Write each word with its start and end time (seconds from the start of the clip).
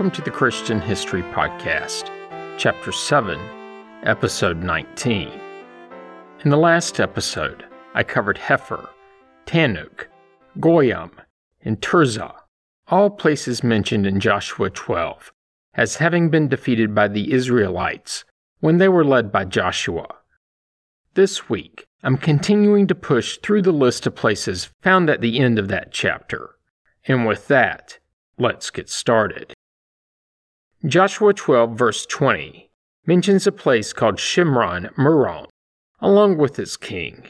Welcome 0.00 0.16
to 0.16 0.22
the 0.22 0.34
Christian 0.34 0.80
History 0.80 1.20
Podcast, 1.24 2.06
Chapter 2.56 2.90
7, 2.90 3.38
Episode 4.02 4.62
19. 4.62 5.28
In 6.42 6.50
the 6.50 6.56
last 6.56 7.00
episode, 7.00 7.66
I 7.92 8.02
covered 8.02 8.38
Hepher, 8.38 8.88
Taanach, 9.44 10.06
Goyim, 10.58 11.10
and 11.60 11.78
Tirzah, 11.82 12.34
all 12.88 13.10
places 13.10 13.62
mentioned 13.62 14.06
in 14.06 14.20
Joshua 14.20 14.70
12, 14.70 15.34
as 15.74 15.96
having 15.96 16.30
been 16.30 16.48
defeated 16.48 16.94
by 16.94 17.06
the 17.06 17.30
Israelites 17.34 18.24
when 18.60 18.78
they 18.78 18.88
were 18.88 19.04
led 19.04 19.30
by 19.30 19.44
Joshua. 19.44 20.08
This 21.12 21.50
week, 21.50 21.84
I'm 22.02 22.16
continuing 22.16 22.86
to 22.86 22.94
push 22.94 23.36
through 23.36 23.60
the 23.60 23.70
list 23.70 24.06
of 24.06 24.14
places 24.14 24.70
found 24.80 25.10
at 25.10 25.20
the 25.20 25.38
end 25.38 25.58
of 25.58 25.68
that 25.68 25.92
chapter. 25.92 26.52
And 27.04 27.26
with 27.26 27.48
that, 27.48 27.98
let's 28.38 28.70
get 28.70 28.88
started. 28.88 29.52
Joshua 30.86 31.34
12, 31.34 31.76
verse 31.76 32.06
20, 32.06 32.70
mentions 33.04 33.46
a 33.46 33.52
place 33.52 33.92
called 33.92 34.16
Shimron 34.16 34.90
Meron, 34.96 35.44
along 36.00 36.38
with 36.38 36.58
its 36.58 36.78
king. 36.78 37.26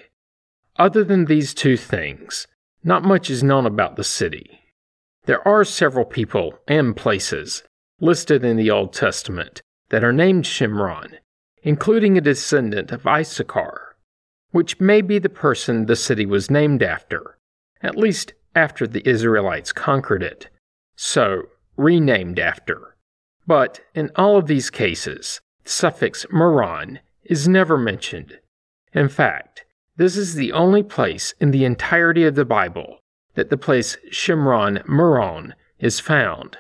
Other 0.77 1.03
than 1.03 1.25
these 1.25 1.53
two 1.53 1.77
things, 1.77 2.47
not 2.85 3.03
much 3.03 3.29
is 3.29 3.43
known 3.43 3.67
about 3.67 3.97
the 3.97 4.05
city. 4.05 4.61
There 5.25 5.47
are 5.47 5.65
several 5.65 6.05
people 6.05 6.61
and 6.69 6.97
places 6.97 7.65
listed 7.99 8.45
in 8.45 8.57
the 8.57 8.71
Old 8.71 8.93
Testament 8.93 9.63
that 9.89 10.05
are 10.05 10.13
named 10.13 10.45
Shimron, 10.45 11.19
including 11.65 12.17
a 12.17 12.21
descendant 12.21 12.93
of 12.93 13.05
Issachar, 13.05 13.97
which 14.53 14.79
may 14.79 15.01
be 15.01 15.19
the 15.19 15.29
person 15.29 15.87
the 15.87 15.97
city 15.97 16.25
was 16.25 16.53
named 16.53 16.85
after, 16.85 17.37
at 17.83 17.97
least 17.97 18.33
after 18.55 18.87
the 18.87 19.07
Israelites 19.09 19.73
conquered 19.73 20.23
it, 20.23 20.49
so 20.95 21.49
renamed 21.77 22.39
after. 22.39 22.97
But 23.47 23.81
in 23.95 24.11
all 24.17 24.37
of 24.37 24.47
these 24.47 24.71
cases, 24.71 25.41
the 25.65 25.71
suffix 25.71 26.27
Meron 26.31 27.01
is 27.25 27.49
never 27.49 27.77
mentioned. 27.77 28.39
In 28.93 29.09
fact, 29.09 29.65
this 29.97 30.17
is 30.17 30.35
the 30.35 30.53
only 30.53 30.83
place 30.83 31.35
in 31.41 31.51
the 31.51 31.65
entirety 31.65 32.25
of 32.25 32.35
the 32.35 32.45
Bible 32.45 33.01
that 33.35 33.51
the 33.51 33.57
place 33.57 33.97
Shimron 34.11 34.87
Meron 34.89 35.55
is 35.79 36.01
found. 36.01 36.57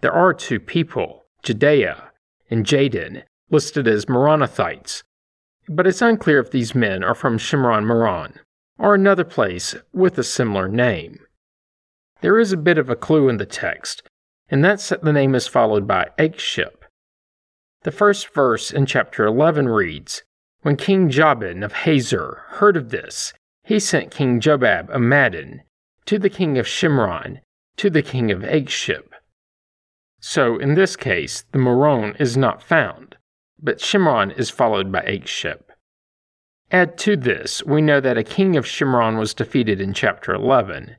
There 0.00 0.12
are 0.12 0.34
two 0.34 0.58
people, 0.58 1.24
Jehdeiah 1.44 2.08
and 2.50 2.64
Jadon, 2.64 3.22
listed 3.50 3.86
as 3.86 4.06
Meronothites, 4.06 5.02
but 5.68 5.86
it's 5.86 6.02
unclear 6.02 6.40
if 6.40 6.50
these 6.50 6.74
men 6.74 7.04
are 7.04 7.14
from 7.14 7.38
Shimron 7.38 7.84
Meron 7.84 8.40
or 8.78 8.94
another 8.94 9.24
place 9.24 9.76
with 9.92 10.18
a 10.18 10.24
similar 10.24 10.68
name. 10.68 11.20
There 12.22 12.38
is 12.38 12.52
a 12.52 12.56
bit 12.56 12.78
of 12.78 12.90
a 12.90 12.96
clue 12.96 13.28
in 13.28 13.36
the 13.36 13.46
text 13.46 14.02
and 14.50 14.64
that's 14.64 14.88
the 14.88 15.12
name 15.12 15.34
is 15.34 15.46
followed 15.46 15.86
by 15.86 16.08
Achshaph. 16.18 16.74
The 17.82 17.92
first 17.92 18.34
verse 18.34 18.70
in 18.70 18.84
chapter 18.84 19.24
11 19.24 19.68
reads 19.68 20.22
When 20.62 20.76
King 20.76 21.08
Jabin 21.08 21.62
of 21.62 21.72
Hazor 21.72 22.42
heard 22.48 22.76
of 22.76 22.90
this, 22.90 23.32
he 23.64 23.78
sent 23.78 24.10
King 24.10 24.40
Jobab 24.40 24.90
of 24.90 25.00
Madon 25.00 25.60
to 26.06 26.18
the 26.18 26.28
king 26.28 26.58
of 26.58 26.66
Shimron, 26.66 27.40
to 27.76 27.88
the 27.88 28.02
king 28.02 28.30
of 28.30 28.40
Achshaph. 28.40 29.06
So 30.20 30.58
in 30.58 30.74
this 30.74 30.96
case, 30.96 31.44
the 31.52 31.58
Meron 31.58 32.16
is 32.18 32.36
not 32.36 32.62
found, 32.62 33.16
but 33.62 33.78
Shimron 33.78 34.36
is 34.36 34.50
followed 34.50 34.90
by 34.90 35.02
Achshaph. 35.02 35.62
Add 36.72 36.98
to 36.98 37.16
this, 37.16 37.64
we 37.64 37.80
know 37.80 38.00
that 38.00 38.18
a 38.18 38.24
king 38.24 38.56
of 38.56 38.64
Shimron 38.64 39.18
was 39.18 39.34
defeated 39.34 39.80
in 39.80 39.94
chapter 39.94 40.34
11, 40.34 40.96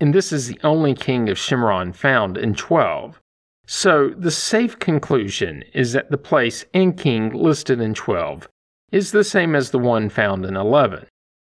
and 0.00 0.14
this 0.14 0.32
is 0.32 0.48
the 0.48 0.58
only 0.64 0.94
king 0.94 1.28
of 1.28 1.36
Shimron 1.36 1.94
found 1.94 2.36
in 2.36 2.54
12. 2.54 3.20
So 3.66 4.10
the 4.10 4.30
safe 4.30 4.78
conclusion 4.78 5.64
is 5.72 5.92
that 5.92 6.10
the 6.10 6.18
place 6.18 6.64
and 6.74 6.96
king 6.96 7.30
listed 7.30 7.80
in 7.80 7.94
12 7.94 8.48
is 8.92 9.12
the 9.12 9.24
same 9.24 9.54
as 9.54 9.70
the 9.70 9.78
one 9.78 10.08
found 10.08 10.44
in 10.44 10.56
11, 10.56 11.06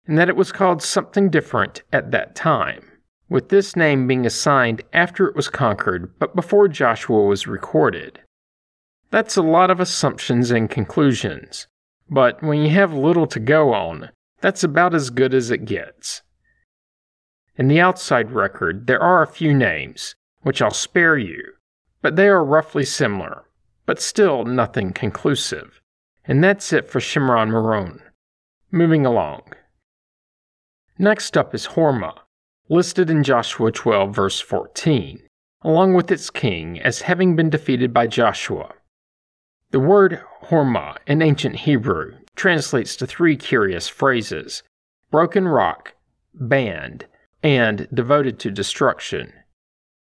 and 0.08 0.18
that 0.18 0.30
it 0.30 0.36
was 0.36 0.52
called 0.52 0.81
something 0.81 1.30
different 1.30 1.84
at 1.94 2.12
that 2.12 2.36
time, 2.36 2.84
with 3.30 3.50
this 3.50 3.75
name 3.75 4.08
being 4.08 4.25
assigned 4.25 4.81
after 4.91 5.28
it 5.28 5.35
was 5.35 5.50
conquered 5.50 6.12
but 6.19 6.35
before 6.35 6.68
Joshua 6.68 7.24
was 7.24 7.47
recorded. 7.47 8.19
That's 9.12 9.38
a 9.38 9.41
lot 9.41 9.69
of 9.69 9.80
assumptions 9.80 10.52
and 10.52 10.69
conclusions, 10.69 11.68
but 12.09 12.41
when 12.41 12.62
you 12.62 12.72
have 12.72 12.94
little 12.94 13.28
to 13.28 13.40
go 13.40 13.74
on, 13.74 14.09
that's 14.41 14.64
about 14.64 14.96
as 14.96 15.09
good 15.09 15.34
as 15.34 15.52
it 15.52 15.66
gets. 15.66 16.22
In 17.59 17.68
the 17.68 17.81
outside 17.81 18.31
record, 18.31 18.88
there 18.88 19.03
are 19.03 19.22
a 19.22 19.28
few 19.28 19.53
names, 19.53 20.16
which 20.44 20.62
I'll 20.62 20.72
spare 20.72 21.18
you, 21.18 21.44
but 22.02 22.16
they 22.16 22.30
are 22.30 22.42
roughly 22.42 22.86
similar, 22.86 23.44
but 23.86 24.02
still 24.02 24.46
nothing 24.46 24.94
conclusive. 24.94 25.81
And 26.24 26.42
that's 26.42 26.72
it 26.72 26.90
for 26.90 27.02
Shimron 27.02 27.50
Meron. 27.50 28.02
Moving 28.72 29.06
along. 29.06 29.42
Next 30.97 31.36
up 31.36 31.53
is 31.53 31.68
Hormah, 31.68 32.20
listed 32.70 33.09
in 33.09 33.24
Joshua 33.24 33.74
12, 33.74 34.16
verse 34.16 34.40
14, 34.40 35.22
along 35.62 35.96
with 35.96 36.14
its 36.14 36.30
king 36.30 36.80
as 36.80 37.02
having 37.02 37.36
been 37.36 37.50
defeated 37.50 37.94
by 37.94 38.08
Joshua. 38.08 38.74
The 39.72 39.81
word 39.81 40.22
Hormah 40.46 40.96
in 41.06 41.22
ancient 41.22 41.58
Hebrew 41.58 42.20
translates 42.38 42.96
to 42.96 43.06
three 43.06 43.36
curious 43.36 43.90
phrases 43.90 44.64
broken 45.12 45.46
rock, 45.46 45.96
band, 46.34 47.06
and 47.44 47.88
devoted 47.94 48.38
to 48.40 48.52
destruction, 48.52 49.32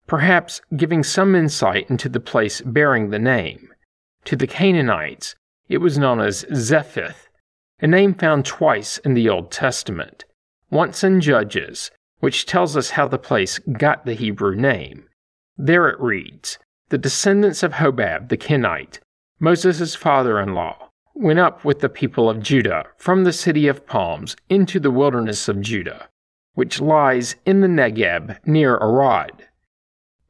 perhaps 0.08 0.62
giving 0.76 1.04
some 1.04 1.36
insight 1.36 1.90
into 1.90 2.10
the 2.10 2.20
place 2.20 2.62
bearing 2.62 3.10
the 3.10 3.20
name. 3.20 3.70
To 4.26 4.36
the 4.36 4.48
Canaanites, 4.48 5.36
it 5.68 5.78
was 5.78 5.98
known 5.98 6.20
as 6.20 6.46
Zephath, 6.54 7.30
a 7.80 7.88
name 7.88 8.16
found 8.16 8.46
twice 8.46 8.98
in 9.00 9.14
the 9.14 9.30
Old 9.30 9.52
Testament, 9.52 10.26
once 10.72 11.04
in 11.04 11.22
Judges, 11.22 11.92
which 12.20 12.46
tells 12.46 12.76
us 12.76 12.92
how 12.92 13.08
the 13.08 13.20
place 13.20 13.60
got 13.60 14.06
the 14.06 14.16
Hebrew 14.16 14.56
name. 14.56 15.06
There 15.58 15.88
it 15.88 16.00
reads 16.00 16.58
The 16.90 16.98
descendants 16.98 17.64
of 17.64 17.74
Hobab 17.74 18.30
the 18.30 18.38
Kenite, 18.38 19.00
Moses' 19.40 19.96
father 19.96 20.40
in 20.40 20.54
law, 20.54 20.90
went 21.14 21.40
up 21.40 21.64
with 21.64 21.80
the 21.80 21.90
people 21.90 22.30
of 22.30 22.42
Judah 22.42 22.86
from 22.98 23.24
the 23.24 23.34
city 23.34 23.68
of 23.68 23.86
palms 23.86 24.36
into 24.50 24.80
the 24.80 24.92
wilderness 24.92 25.48
of 25.48 25.62
Judah 25.62 26.10
which 26.60 26.82
lies 26.82 27.38
in 27.46 27.62
the 27.62 27.68
Negeb 27.68 28.38
near 28.46 28.74
Arad. 28.76 29.48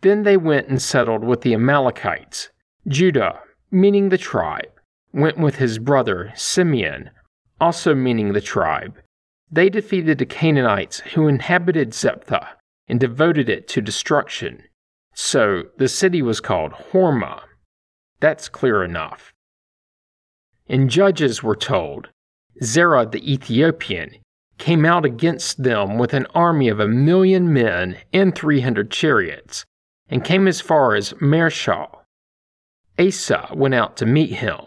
Then 0.01 0.21
they 0.21 0.37
went 0.37 0.67
and 0.67 0.79
settled 0.79 1.23
with 1.23 1.41
the 1.41 1.55
Amalekites. 1.55 2.51
Judah, 2.87 3.39
meaning 3.71 4.09
the 4.09 4.17
tribe, 4.19 4.69
went 5.11 5.39
with 5.39 5.55
his 5.55 5.79
brother 5.79 6.31
Simeon, 6.35 7.09
also 7.59 7.95
meaning 7.95 8.33
the 8.33 8.41
tribe. 8.41 8.99
They 9.49 9.69
defeated 9.69 10.19
the 10.19 10.27
Canaanites 10.27 10.99
who 10.99 11.27
inhabited 11.27 11.95
Zephath 11.95 12.57
and 12.87 12.99
devoted 12.99 13.49
it 13.49 13.67
to 13.69 13.81
destruction. 13.81 14.61
So 15.15 15.63
the 15.79 15.87
city 15.87 16.21
was 16.21 16.39
called 16.39 16.73
Hormah. 16.73 17.41
That's 18.19 18.49
clear 18.49 18.83
enough. 18.83 19.33
In 20.67 20.89
Judges, 20.89 21.41
we're 21.41 21.55
told, 21.55 22.09
Zerah 22.61 23.07
the 23.07 23.33
Ethiopian 23.33 24.11
came 24.59 24.85
out 24.85 25.05
against 25.05 25.63
them 25.63 25.97
with 25.97 26.13
an 26.13 26.27
army 26.35 26.67
of 26.69 26.79
a 26.79 26.87
million 26.87 27.51
men 27.51 27.97
and 28.13 28.35
three 28.35 28.61
hundred 28.61 28.91
chariots, 28.91 29.65
and 30.07 30.23
came 30.23 30.47
as 30.47 30.61
far 30.61 30.93
as 30.93 31.13
Mareshah. 31.13 31.89
Asa 32.99 33.49
went 33.53 33.73
out 33.73 33.97
to 33.97 34.05
meet 34.05 34.33
him, 34.33 34.59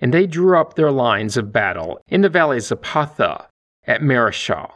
and 0.00 0.12
they 0.12 0.26
drew 0.26 0.56
up 0.58 0.74
their 0.74 0.92
lines 0.92 1.36
of 1.36 1.52
battle 1.52 1.98
in 2.06 2.20
the 2.20 2.28
valleys 2.28 2.70
of 2.70 2.82
Phathah 2.82 3.46
at 3.86 4.02
Mareshah. 4.02 4.70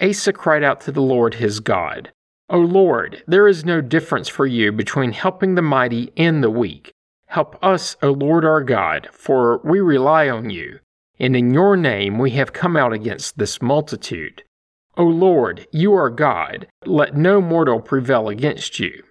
Asa 0.00 0.32
cried 0.32 0.64
out 0.64 0.80
to 0.80 0.92
the 0.92 1.02
Lord 1.02 1.34
his 1.34 1.60
God, 1.60 2.10
O 2.48 2.58
Lord, 2.58 3.22
there 3.26 3.48
is 3.48 3.64
no 3.64 3.80
difference 3.80 4.28
for 4.28 4.46
you 4.46 4.72
between 4.72 5.12
helping 5.12 5.54
the 5.54 5.62
mighty 5.62 6.12
and 6.16 6.42
the 6.42 6.50
weak. 6.50 6.92
Help 7.26 7.56
us, 7.62 7.96
O 8.02 8.10
Lord 8.10 8.44
our 8.44 8.62
God, 8.62 9.08
for 9.12 9.58
we 9.64 9.80
rely 9.80 10.28
on 10.28 10.50
you 10.50 10.80
and 11.18 11.36
in 11.36 11.52
your 11.54 11.76
name 11.76 12.18
we 12.18 12.30
have 12.32 12.52
come 12.52 12.76
out 12.76 12.92
against 12.92 13.38
this 13.38 13.60
multitude. 13.62 14.42
O 14.96 15.04
Lord, 15.04 15.66
you 15.72 15.94
are 15.94 16.10
God, 16.10 16.66
let 16.84 17.16
no 17.16 17.40
mortal 17.40 17.80
prevail 17.80 18.28
against 18.28 18.78
you. 18.78 19.02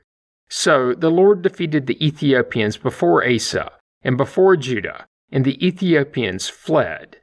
So 0.50 0.94
the 0.94 1.10
Lord 1.10 1.42
defeated 1.42 1.88
the 1.88 2.06
Ethiopians 2.06 2.78
before 2.78 3.28
Asa 3.28 3.72
and 4.04 4.18
before 4.18 4.58
Judah, 4.58 5.06
and 5.32 5.46
the 5.46 5.66
Ethiopians 5.66 6.50
fled. 6.50 7.18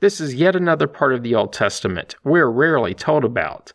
This 0.00 0.20
is 0.20 0.34
yet 0.34 0.54
another 0.54 0.86
part 0.86 1.12
of 1.12 1.22
the 1.22 1.34
Old 1.34 1.52
Testament 1.52 2.14
we're 2.22 2.50
rarely 2.50 2.94
told 2.94 3.24
about. 3.24 3.72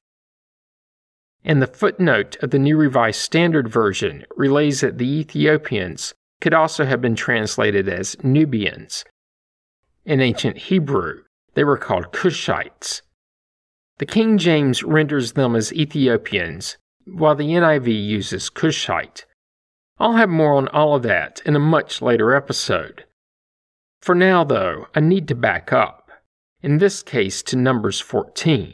And 1.44 1.62
the 1.62 1.68
footnote 1.68 2.38
of 2.42 2.52
the 2.52 2.60
New 2.60 2.78
Revised 2.78 3.20
Standard 3.20 3.68
Version 3.68 4.26
relays 4.38 4.82
that 4.82 4.98
the 4.98 5.20
Ethiopians 5.20 6.14
could 6.40 6.54
also 6.54 6.86
have 6.86 7.02
been 7.02 7.16
translated 7.16 7.90
as 7.90 8.16
Nubians, 8.24 9.04
in 10.06 10.22
ancient 10.22 10.58
Hebrew, 10.58 11.24
they 11.54 11.64
were 11.64 11.78
called 11.78 12.12
Cushites. 12.12 13.02
The 14.00 14.06
King 14.06 14.38
James 14.38 14.84
renders 14.84 15.34
them 15.34 15.56
as 15.56 15.72
Ethiopians 15.74 16.78
while 17.06 17.36
the 17.36 17.50
NIV 17.50 17.88
uses 17.88 18.50
Cushite. 18.50 19.26
I'll 20.00 20.14
have 20.14 20.30
more 20.30 20.54
on 20.54 20.68
all 20.70 20.96
of 20.96 21.04
that 21.04 21.42
in 21.46 21.56
a 21.56 21.60
much 21.60 22.02
later 22.02 22.36
episode. 22.36 23.06
For 24.02 24.16
now, 24.16 24.44
though, 24.44 24.88
I 24.96 25.00
need 25.00 25.28
to 25.30 25.36
back 25.36 25.72
up, 25.72 26.10
in 26.62 26.80
this 26.80 27.04
case 27.04 27.44
to 27.44 27.56
Numbers 27.56 28.00
14. 28.00 28.74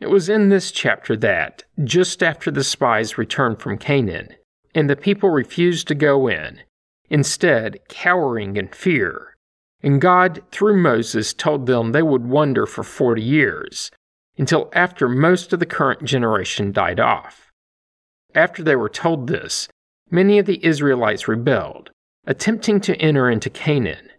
It 0.00 0.06
was 0.06 0.28
in 0.28 0.48
this 0.48 0.72
chapter 0.72 1.16
that, 1.16 1.64
just 1.84 2.22
after 2.22 2.50
the 2.50 2.64
spies 2.64 3.18
returned 3.18 3.60
from 3.60 3.78
Canaan, 3.78 4.34
and 4.74 4.88
the 4.88 4.96
people 4.96 5.30
refused 5.30 5.88
to 5.88 5.94
go 5.94 6.26
in, 6.26 6.60
instead 7.08 7.78
cowering 7.88 8.56
in 8.56 8.68
fear, 8.68 9.29
and 9.82 10.00
God, 10.00 10.42
through 10.50 10.76
Moses, 10.76 11.32
told 11.32 11.66
them 11.66 11.92
they 11.92 12.02
would 12.02 12.26
wander 12.26 12.66
for 12.66 12.82
forty 12.82 13.22
years, 13.22 13.90
until 14.36 14.70
after 14.72 15.08
most 15.08 15.52
of 15.52 15.60
the 15.60 15.66
current 15.66 16.04
generation 16.04 16.72
died 16.72 17.00
off. 17.00 17.50
After 18.34 18.62
they 18.62 18.76
were 18.76 18.88
told 18.88 19.26
this, 19.26 19.68
many 20.10 20.38
of 20.38 20.46
the 20.46 20.64
Israelites 20.64 21.28
rebelled, 21.28 21.90
attempting 22.26 22.80
to 22.80 22.96
enter 22.96 23.30
into 23.30 23.50
Canaan. 23.50 24.10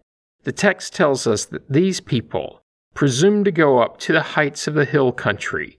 The 0.44 0.52
text 0.52 0.94
tells 0.96 1.28
us 1.28 1.46
that 1.46 1.72
these 1.72 2.00
people 2.00 2.62
presumed 2.94 3.46
to 3.46 3.52
go 3.52 3.80
up 3.80 4.00
to 4.00 4.13
the 4.13 4.22
heights 4.22 4.68
of 4.68 4.74
the 4.74 4.86
hill 4.86 5.12
country, 5.12 5.78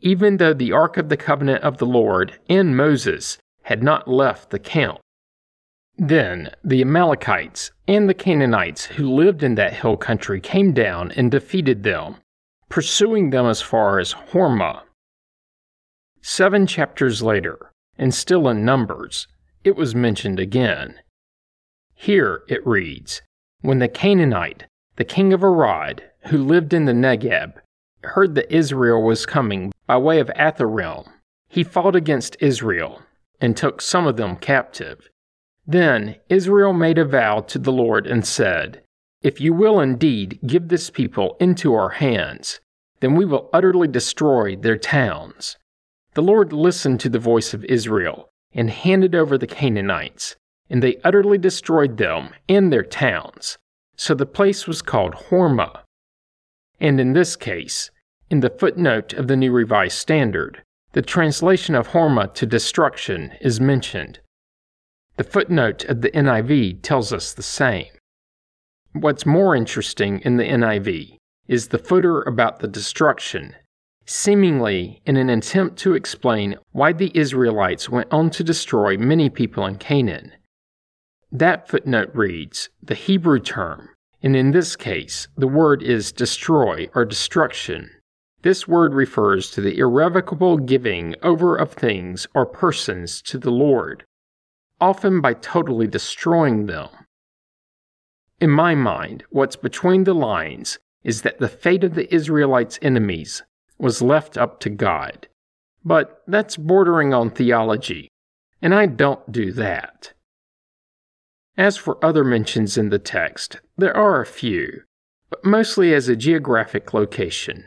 even 0.00 0.36
though 0.36 0.52
the 0.52 0.72
Ark 0.72 0.96
of 0.96 1.08
the 1.08 1.16
Covenant 1.16 1.62
of 1.62 1.78
the 1.78 1.86
Lord 1.86 2.38
and 2.48 2.76
Moses 2.76 3.38
had 3.62 3.82
not 3.82 4.08
left 4.08 4.50
the 4.50 4.58
camp. 4.58 4.98
Then 6.02 6.50
the 6.64 6.80
Amalekites 6.80 7.72
and 7.86 8.08
the 8.08 8.14
Canaanites 8.14 8.86
who 8.86 9.12
lived 9.12 9.42
in 9.42 9.54
that 9.56 9.74
hill 9.74 9.98
country 9.98 10.40
came 10.40 10.72
down 10.72 11.10
and 11.10 11.30
defeated 11.30 11.82
them, 11.82 12.16
pursuing 12.70 13.28
them 13.28 13.44
as 13.44 13.60
far 13.60 13.98
as 13.98 14.14
Hormah. 14.32 14.84
Seven 16.22 16.66
chapters 16.66 17.22
later, 17.22 17.70
and 17.98 18.14
still 18.14 18.48
in 18.48 18.64
Numbers, 18.64 19.28
it 19.62 19.76
was 19.76 19.94
mentioned 19.94 20.40
again. 20.40 20.94
Here 21.92 22.44
it 22.48 22.66
reads 22.66 23.20
When 23.60 23.78
the 23.78 23.86
Canaanite, 23.86 24.64
the 24.96 25.04
king 25.04 25.34
of 25.34 25.44
Arad, 25.44 26.02
who 26.28 26.38
lived 26.38 26.72
in 26.72 26.86
the 26.86 26.92
Negeb, 26.92 27.60
heard 28.04 28.34
that 28.36 28.50
Israel 28.50 29.02
was 29.02 29.26
coming 29.26 29.70
by 29.86 29.98
way 29.98 30.18
of 30.18 30.30
Atharim, 30.34 31.06
he 31.46 31.62
fought 31.62 31.94
against 31.94 32.38
Israel 32.40 33.02
and 33.38 33.54
took 33.54 33.82
some 33.82 34.06
of 34.06 34.16
them 34.16 34.36
captive. 34.36 35.10
Then 35.70 36.16
Israel 36.28 36.72
made 36.72 36.98
a 36.98 37.04
vow 37.04 37.42
to 37.42 37.56
the 37.56 37.70
Lord 37.70 38.04
and 38.04 38.26
said, 38.26 38.82
If 39.22 39.40
you 39.40 39.54
will 39.54 39.78
indeed 39.78 40.40
give 40.44 40.66
this 40.66 40.90
people 40.90 41.36
into 41.38 41.74
our 41.74 41.90
hands, 41.90 42.58
then 42.98 43.14
we 43.14 43.24
will 43.24 43.48
utterly 43.52 43.86
destroy 43.86 44.56
their 44.56 44.76
towns. 44.76 45.56
The 46.14 46.24
Lord 46.24 46.52
listened 46.52 46.98
to 47.00 47.08
the 47.08 47.20
voice 47.20 47.54
of 47.54 47.64
Israel 47.66 48.30
and 48.52 48.68
handed 48.68 49.14
over 49.14 49.38
the 49.38 49.46
Canaanites, 49.46 50.34
and 50.68 50.82
they 50.82 50.96
utterly 51.04 51.38
destroyed 51.38 51.98
them 51.98 52.30
and 52.48 52.72
their 52.72 52.82
towns. 52.82 53.56
So 53.94 54.12
the 54.14 54.26
place 54.26 54.66
was 54.66 54.82
called 54.82 55.14
Hormah. 55.30 55.82
And 56.80 56.98
in 56.98 57.12
this 57.12 57.36
case, 57.36 57.92
in 58.28 58.40
the 58.40 58.50
footnote 58.50 59.12
of 59.12 59.28
the 59.28 59.36
New 59.36 59.52
Revised 59.52 59.98
Standard, 59.98 60.64
the 60.94 61.02
translation 61.02 61.76
of 61.76 61.90
Hormah 61.90 62.34
to 62.34 62.44
destruction 62.44 63.34
is 63.40 63.60
mentioned. 63.60 64.18
The 65.20 65.24
footnote 65.24 65.84
of 65.84 66.00
the 66.00 66.10
NIV 66.12 66.80
tells 66.80 67.12
us 67.12 67.34
the 67.34 67.42
same. 67.42 67.88
What's 68.94 69.26
more 69.26 69.54
interesting 69.54 70.20
in 70.20 70.38
the 70.38 70.44
NIV 70.44 71.18
is 71.46 71.68
the 71.68 71.76
footer 71.76 72.22
about 72.22 72.60
the 72.60 72.66
destruction 72.66 73.54
seemingly 74.06 75.02
in 75.04 75.18
an 75.18 75.28
attempt 75.28 75.76
to 75.80 75.92
explain 75.92 76.56
why 76.72 76.94
the 76.94 77.12
Israelites 77.14 77.90
went 77.90 78.10
on 78.10 78.30
to 78.30 78.42
destroy 78.42 78.96
many 78.96 79.28
people 79.28 79.66
in 79.66 79.76
Canaan. 79.76 80.32
That 81.30 81.68
footnote 81.68 82.12
reads 82.14 82.70
the 82.82 82.94
Hebrew 82.94 83.40
term, 83.40 83.90
and 84.22 84.34
in 84.34 84.52
this 84.52 84.74
case, 84.74 85.28
the 85.36 85.48
word 85.48 85.82
is 85.82 86.12
destroy 86.12 86.88
or 86.94 87.04
destruction. 87.04 87.90
This 88.40 88.66
word 88.66 88.94
refers 88.94 89.50
to 89.50 89.60
the 89.60 89.76
irrevocable 89.76 90.56
giving 90.56 91.14
over 91.22 91.56
of 91.56 91.74
things 91.74 92.26
or 92.34 92.46
persons 92.46 93.20
to 93.24 93.36
the 93.36 93.50
Lord, 93.50 94.06
often 94.80 95.20
by 95.20 95.34
totally 95.34 95.86
destroying 95.86 96.66
them. 96.66 96.88
In 98.40 98.50
my 98.50 98.74
mind, 98.74 99.24
what's 99.30 99.56
between 99.56 100.04
the 100.04 100.14
lines 100.14 100.78
is 101.04 101.22
that 101.22 101.38
the 101.38 101.48
fate 101.48 101.84
of 101.84 101.94
the 101.94 102.12
Israelites' 102.14 102.78
enemies 102.82 103.42
was 103.78 104.02
left 104.02 104.36
up 104.36 104.60
to 104.60 104.70
God. 104.70 105.28
But 105.84 106.22
that's 106.26 106.56
bordering 106.56 107.14
on 107.14 107.30
theology, 107.30 108.08
and 108.60 108.74
I 108.74 108.86
don't 108.86 109.32
do 109.32 109.52
that. 109.52 110.12
As 111.56 111.76
for 111.76 112.02
other 112.04 112.24
mentions 112.24 112.76
in 112.76 112.90
the 112.90 112.98
text, 112.98 113.60
there 113.76 113.96
are 113.96 114.20
a 114.20 114.26
few, 114.26 114.82
but 115.30 115.44
mostly 115.44 115.94
as 115.94 116.08
a 116.08 116.16
geographic 116.16 116.92
location, 116.92 117.64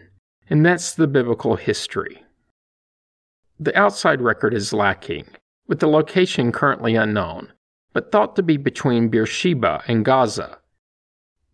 and 0.49 0.65
that's 0.65 0.93
the 0.93 1.07
biblical 1.07 1.55
history. 1.55 2.23
The 3.59 3.77
outside 3.77 4.21
record 4.21 4.53
is 4.53 4.73
lacking, 4.73 5.27
with 5.67 5.79
the 5.79 5.87
location 5.87 6.51
currently 6.51 6.95
unknown, 6.95 7.51
but 7.93 8.11
thought 8.11 8.35
to 8.35 8.43
be 8.43 8.57
between 8.57 9.09
Beersheba 9.09 9.83
and 9.87 10.03
Gaza, 10.03 10.57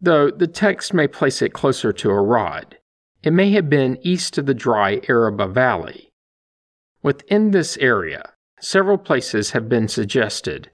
though 0.01 0.31
the 0.31 0.47
text 0.47 0.93
may 0.93 1.07
place 1.07 1.41
it 1.41 1.53
closer 1.53 1.91
to 1.93 2.09
Arad. 2.09 2.77
It 3.21 3.33
may 3.33 3.51
have 3.51 3.69
been 3.69 3.99
east 4.01 4.37
of 4.37 4.45
the 4.45 4.53
dry 4.53 5.01
Araba 5.09 5.47
Valley. 5.47 6.13
Within 7.03 7.51
this 7.51 7.77
area, 7.77 8.33
several 8.61 8.97
places 8.97 9.51
have 9.51 9.67
been 9.67 9.87
suggested, 9.87 10.71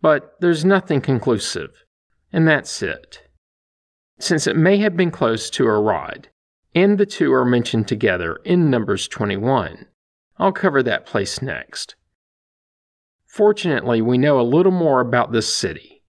but 0.00 0.34
there's 0.40 0.64
nothing 0.64 1.00
conclusive, 1.00 1.84
and 2.32 2.48
that's 2.48 2.82
it. 2.82 3.22
Since 4.18 4.46
it 4.46 4.56
may 4.56 4.78
have 4.78 4.96
been 4.96 5.10
close 5.10 5.50
to 5.50 5.66
Arad, 5.66 6.28
and 6.74 6.96
the 6.96 7.06
two 7.06 7.32
are 7.32 7.44
mentioned 7.44 7.88
together 7.88 8.36
in 8.44 8.70
Numbers 8.70 9.06
21, 9.08 9.86
I'll 10.38 10.52
cover 10.52 10.82
that 10.82 11.06
place 11.06 11.42
next. 11.42 11.94
Fortunately, 13.32 14.02
we 14.02 14.18
know 14.18 14.38
a 14.38 14.42
little 14.42 14.72
more 14.72 15.00
about 15.00 15.32
this 15.32 15.50
city. 15.50 16.02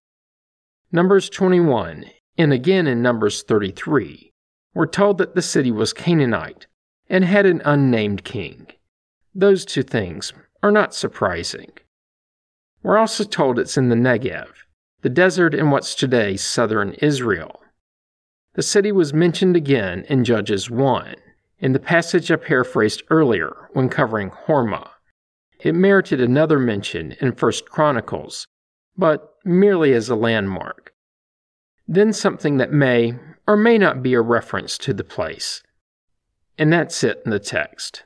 Numbers 0.91 1.29
21, 1.29 2.03
and 2.37 2.51
again 2.51 2.85
in 2.85 3.01
Numbers 3.01 3.43
33, 3.43 4.33
we're 4.73 4.85
told 4.85 5.19
that 5.19 5.33
the 5.33 5.41
city 5.41 5.71
was 5.71 5.93
Canaanite 5.93 6.67
and 7.07 7.23
had 7.23 7.45
an 7.45 7.61
unnamed 7.63 8.25
king. 8.25 8.67
Those 9.33 9.63
two 9.63 9.83
things 9.83 10.33
are 10.61 10.69
not 10.69 10.93
surprising. 10.93 11.71
We're 12.81 12.97
also 12.97 13.23
told 13.23 13.57
it's 13.57 13.77
in 13.77 13.87
the 13.87 13.95
Negev, 13.95 14.49
the 14.99 15.09
desert 15.09 15.55
in 15.55 15.71
what's 15.71 15.95
today 15.95 16.35
southern 16.35 16.91
Israel. 16.95 17.61
The 18.55 18.63
city 18.63 18.91
was 18.91 19.13
mentioned 19.13 19.55
again 19.55 20.03
in 20.09 20.25
Judges 20.25 20.69
1, 20.69 21.15
in 21.59 21.71
the 21.71 21.79
passage 21.79 22.29
I 22.29 22.35
paraphrased 22.35 23.01
earlier 23.09 23.69
when 23.71 23.87
covering 23.87 24.29
Hormah. 24.29 24.89
It 25.63 25.73
merited 25.73 26.19
another 26.19 26.59
mention 26.59 27.13
in 27.21 27.31
First 27.31 27.69
Chronicles, 27.69 28.47
but 28.97 29.35
merely 29.45 29.93
as 29.93 30.09
a 30.09 30.15
landmark. 30.15 30.93
Then 31.87 32.11
something 32.11 32.57
that 32.57 32.73
may 32.73 33.17
or 33.47 33.55
may 33.55 33.77
not 33.77 34.03
be 34.03 34.13
a 34.13 34.21
reference 34.21 34.77
to 34.79 34.93
the 34.93 35.05
place. 35.05 35.63
And 36.57 36.71
that's 36.71 37.01
it 37.01 37.21
in 37.23 37.31
the 37.31 37.39
text. 37.39 38.03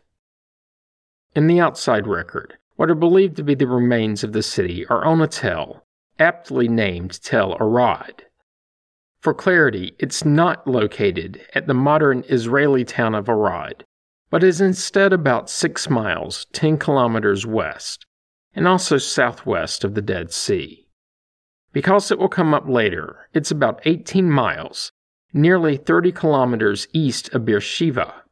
In 1.35 1.47
the 1.47 1.59
outside 1.59 2.05
record, 2.05 2.57
what 2.75 2.91
are 2.91 2.95
believed 2.95 3.35
to 3.37 3.43
be 3.43 3.55
the 3.55 3.65
remains 3.65 4.23
of 4.23 4.33
the 4.33 4.43
city 4.43 4.85
are 4.85 5.03
on 5.03 5.19
a 5.19 5.27
tell, 5.27 5.83
aptly 6.19 6.67
named 6.67 7.19
Tel 7.23 7.57
Arad. 7.59 8.25
For 9.19 9.33
clarity, 9.33 9.95
it's 9.97 10.23
not 10.23 10.67
located 10.67 11.41
at 11.55 11.65
the 11.65 11.73
modern 11.73 12.23
Israeli 12.29 12.85
town 12.85 13.15
of 13.15 13.27
Arad, 13.27 13.83
but 14.29 14.43
is 14.43 14.59
instead 14.59 15.13
about 15.13 15.49
6 15.49 15.89
miles, 15.89 16.45
10 16.53 16.77
kilometers 16.77 17.45
west, 17.45 18.05
and 18.53 18.67
also 18.67 18.97
southwest 18.97 19.83
of 19.83 19.93
the 19.93 20.01
Dead 20.01 20.31
Sea. 20.31 20.87
Because 21.71 22.11
it 22.11 22.19
will 22.19 22.29
come 22.29 22.53
up 22.53 22.67
later, 22.67 23.29
it's 23.33 23.51
about 23.51 23.81
18 23.85 24.29
miles, 24.29 24.91
nearly 25.33 25.77
30 25.77 26.11
kilometers 26.11 26.87
east 26.93 27.33
of 27.33 27.45
Beersheba. 27.45 28.23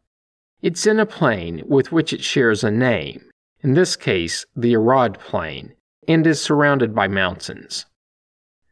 It's 0.62 0.88
in 0.88 1.00
a 1.00 1.06
plain 1.06 1.62
with 1.68 1.92
which 1.92 2.12
it 2.12 2.24
shares 2.24 2.64
a 2.64 2.72
name, 2.72 3.30
in 3.62 3.74
this 3.74 3.96
case, 3.96 4.46
the 4.56 4.76
Arad 4.76 5.20
Plain, 5.20 5.74
and 6.08 6.26
is 6.26 6.42
surrounded 6.42 6.94
by 6.94 7.08
mountains. 7.08 7.86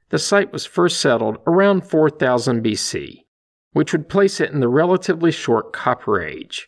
The 0.10 0.20
site 0.20 0.52
was 0.52 0.66
first 0.66 1.00
settled 1.00 1.38
around 1.48 1.82
4000 1.82 2.64
BC, 2.64 3.26
which 3.72 3.92
would 3.92 4.10
place 4.10 4.40
it 4.40 4.52
in 4.52 4.60
the 4.60 4.68
relatively 4.68 5.32
short 5.32 5.74
Copper 5.74 6.22
Age. 6.22 6.68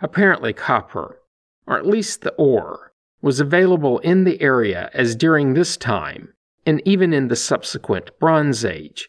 Apparently, 0.00 0.52
copper, 0.52 1.20
or 1.66 1.78
at 1.78 1.86
least 1.86 2.20
the 2.20 2.34
ore, 2.34 2.92
was 3.22 3.40
available 3.40 3.98
in 4.00 4.24
the 4.24 4.40
area 4.40 4.90
as 4.92 5.16
during 5.16 5.54
this 5.54 5.76
time, 5.76 6.34
and 6.64 6.82
even 6.84 7.12
in 7.12 7.28
the 7.28 7.36
subsequent 7.36 8.10
Bronze 8.18 8.64
Age, 8.64 9.08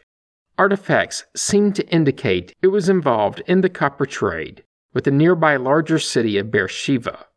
Artifacts 0.57 1.25
seem 1.35 1.71
to 1.73 1.87
indicate 1.89 2.55
it 2.63 2.67
was 2.67 2.89
involved 2.89 3.43
in 3.45 3.61
the 3.61 3.69
copper 3.69 4.07
trade 4.07 4.63
with 4.93 5.03
the 5.03 5.11
nearby 5.11 5.55
larger 5.55 5.99
city 5.99 6.37
of 6.39 6.49
Beersheba. 6.49 7.27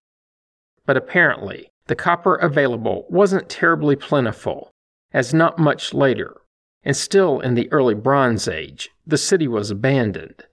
but 0.87 0.97
apparently 0.97 1.71
the 1.87 1.95
copper 1.95 2.37
available 2.37 3.07
wasn't 3.11 3.49
terribly 3.49 3.95
plentiful, 3.95 4.71
as 5.13 5.35
not 5.35 5.59
much 5.59 5.93
later, 5.93 6.41
and 6.83 6.97
still 6.97 7.41
in 7.41 7.55
the 7.55 7.71
early 7.73 7.95
Bronze 7.95 8.49
Age, 8.49 8.91
the 9.07 9.19
city 9.19 9.47
was 9.47 9.71
abandoned. 9.71 10.47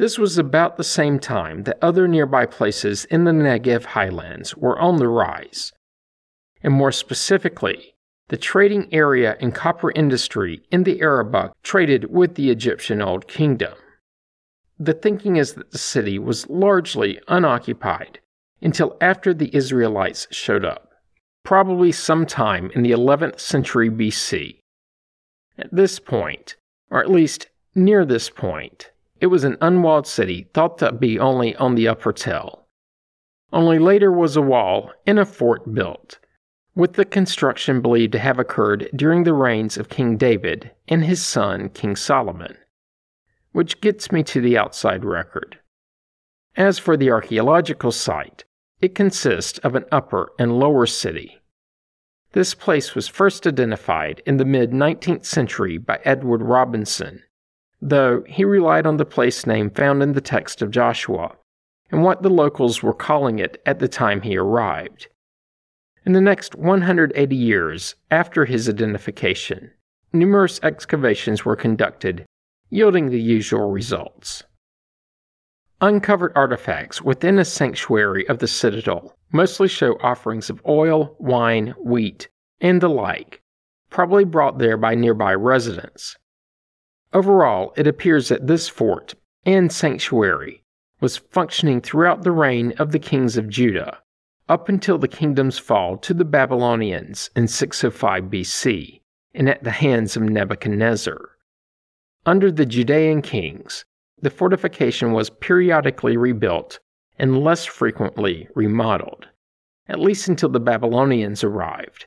This 0.00 0.18
was 0.18 0.38
about 0.38 0.78
the 0.78 0.82
same 0.82 1.18
time 1.18 1.64
that 1.64 1.76
other 1.82 2.08
nearby 2.08 2.46
places 2.46 3.04
in 3.10 3.24
the 3.24 3.32
Negev 3.32 3.84
highlands 3.84 4.56
were 4.56 4.78
on 4.78 4.96
the 4.96 5.08
rise. 5.08 5.74
And 6.62 6.72
more 6.72 6.90
specifically, 6.90 7.92
the 8.28 8.38
trading 8.38 8.88
area 8.94 9.36
and 9.40 9.54
copper 9.54 9.90
industry 9.90 10.62
in 10.70 10.84
the 10.84 11.00
Arabuk 11.00 11.52
traded 11.62 12.10
with 12.10 12.36
the 12.36 12.50
Egyptian 12.50 13.02
Old 13.02 13.28
Kingdom. 13.28 13.74
The 14.78 14.94
thinking 14.94 15.36
is 15.36 15.52
that 15.52 15.70
the 15.70 15.76
city 15.76 16.18
was 16.18 16.48
largely 16.48 17.20
unoccupied 17.28 18.20
until 18.62 18.96
after 19.02 19.34
the 19.34 19.54
Israelites 19.54 20.26
showed 20.30 20.64
up, 20.64 20.94
probably 21.44 21.92
sometime 21.92 22.70
in 22.74 22.82
the 22.82 22.92
11th 22.92 23.38
century 23.38 23.90
BC. 23.90 24.60
At 25.58 25.68
this 25.70 25.98
point, 25.98 26.56
or 26.90 27.00
at 27.00 27.10
least 27.10 27.48
near 27.74 28.06
this 28.06 28.30
point, 28.30 28.92
it 29.20 29.26
was 29.26 29.44
an 29.44 29.58
unwalled 29.60 30.06
city 30.06 30.48
thought 30.54 30.78
to 30.78 30.90
be 30.90 31.18
only 31.18 31.54
on 31.56 31.74
the 31.74 31.86
upper 31.86 32.12
tell. 32.12 32.66
Only 33.52 33.78
later 33.78 34.10
was 34.10 34.36
a 34.36 34.42
wall 34.42 34.92
and 35.06 35.18
a 35.18 35.26
fort 35.26 35.74
built, 35.74 36.18
with 36.74 36.94
the 36.94 37.04
construction 37.04 37.82
believed 37.82 38.12
to 38.12 38.18
have 38.18 38.38
occurred 38.38 38.88
during 38.96 39.24
the 39.24 39.34
reigns 39.34 39.76
of 39.76 39.90
King 39.90 40.16
David 40.16 40.70
and 40.88 41.04
his 41.04 41.24
son 41.24 41.68
King 41.68 41.96
Solomon. 41.96 42.56
Which 43.52 43.80
gets 43.80 44.10
me 44.10 44.22
to 44.24 44.40
the 44.40 44.56
outside 44.56 45.04
record. 45.04 45.58
As 46.56 46.78
for 46.78 46.96
the 46.96 47.10
archaeological 47.10 47.92
site, 47.92 48.44
it 48.80 48.94
consists 48.94 49.58
of 49.58 49.74
an 49.74 49.84
upper 49.92 50.32
and 50.38 50.58
lower 50.58 50.86
city. 50.86 51.40
This 52.32 52.54
place 52.54 52.94
was 52.94 53.08
first 53.08 53.46
identified 53.46 54.22
in 54.24 54.36
the 54.36 54.44
mid 54.44 54.70
19th 54.70 55.26
century 55.26 55.78
by 55.78 56.00
Edward 56.04 56.42
Robinson 56.42 57.24
though 57.80 58.22
he 58.26 58.44
relied 58.44 58.86
on 58.86 58.96
the 58.96 59.04
place 59.04 59.46
name 59.46 59.70
found 59.70 60.02
in 60.02 60.12
the 60.12 60.20
text 60.20 60.62
of 60.62 60.70
Joshua 60.70 61.36
and 61.90 62.02
what 62.02 62.22
the 62.22 62.30
locals 62.30 62.82
were 62.82 62.94
calling 62.94 63.38
it 63.38 63.60
at 63.66 63.78
the 63.78 63.88
time 63.88 64.22
he 64.22 64.36
arrived. 64.36 65.08
In 66.06 66.12
the 66.12 66.20
next 66.20 66.54
180 66.54 67.36
years 67.36 67.94
after 68.10 68.44
his 68.44 68.68
identification, 68.68 69.70
numerous 70.12 70.60
excavations 70.62 71.44
were 71.44 71.56
conducted, 71.56 72.24
yielding 72.70 73.10
the 73.10 73.20
usual 73.20 73.70
results. 73.70 74.42
Uncovered 75.80 76.32
artifacts 76.34 77.00
within 77.00 77.38
a 77.38 77.44
sanctuary 77.44 78.28
of 78.28 78.38
the 78.38 78.48
citadel 78.48 79.14
mostly 79.32 79.68
show 79.68 79.94
offerings 80.02 80.50
of 80.50 80.60
oil, 80.66 81.16
wine, 81.18 81.74
wheat, 81.78 82.28
and 82.60 82.80
the 82.80 82.88
like, 82.88 83.40
probably 83.88 84.24
brought 84.24 84.58
there 84.58 84.76
by 84.76 84.94
nearby 84.94 85.34
residents. 85.34 86.16
Overall, 87.12 87.72
it 87.76 87.88
appears 87.88 88.28
that 88.28 88.46
this 88.46 88.68
fort 88.68 89.14
and 89.44 89.72
sanctuary 89.72 90.62
was 91.00 91.16
functioning 91.16 91.80
throughout 91.80 92.22
the 92.22 92.30
reign 92.30 92.72
of 92.78 92.92
the 92.92 93.00
kings 93.00 93.36
of 93.36 93.48
Judah, 93.48 93.98
up 94.48 94.68
until 94.68 94.96
the 94.96 95.08
kingdom's 95.08 95.58
fall 95.58 95.96
to 95.96 96.14
the 96.14 96.24
Babylonians 96.24 97.30
in 97.34 97.48
605 97.48 98.24
BC 98.24 99.00
and 99.34 99.48
at 99.48 99.64
the 99.64 99.70
hands 99.72 100.16
of 100.16 100.22
Nebuchadnezzar. 100.22 101.30
Under 102.26 102.52
the 102.52 102.66
Judean 102.66 103.22
kings, 103.22 103.84
the 104.20 104.30
fortification 104.30 105.12
was 105.12 105.30
periodically 105.30 106.16
rebuilt 106.16 106.78
and 107.18 107.42
less 107.42 107.64
frequently 107.64 108.46
remodeled, 108.54 109.26
at 109.88 109.98
least 109.98 110.28
until 110.28 110.48
the 110.48 110.60
Babylonians 110.60 111.42
arrived. 111.42 112.06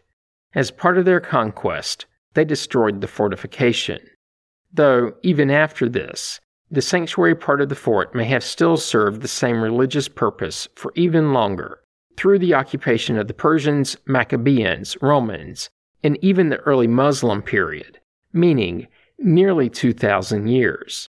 As 0.55 0.71
part 0.71 0.97
of 0.97 1.05
their 1.05 1.19
conquest, 1.19 2.05
they 2.35 2.45
destroyed 2.45 3.01
the 3.01 3.07
fortification 3.07 3.99
Though, 4.75 5.13
even 5.21 5.51
after 5.51 5.87
this, 5.87 6.39
the 6.71 6.81
sanctuary 6.81 7.35
part 7.35 7.61
of 7.61 7.69
the 7.69 7.75
fort 7.75 8.15
may 8.15 8.25
have 8.25 8.43
still 8.43 8.75
served 8.75 9.21
the 9.21 9.27
same 9.27 9.61
religious 9.61 10.07
purpose 10.07 10.67
for 10.75 10.91
even 10.95 11.31
longer, 11.31 11.81
through 12.17 12.39
the 12.39 12.55
occupation 12.55 13.19
of 13.19 13.27
the 13.27 13.35
Persians, 13.35 13.97
Maccabees, 14.07 14.97
Romans, 14.99 15.69
and 16.03 16.17
even 16.23 16.49
the 16.49 16.57
early 16.61 16.87
Muslim 16.87 17.43
period, 17.43 17.99
meaning 18.33 18.87
nearly 19.19 19.69
2,000 19.69 20.47
years. 20.47 21.07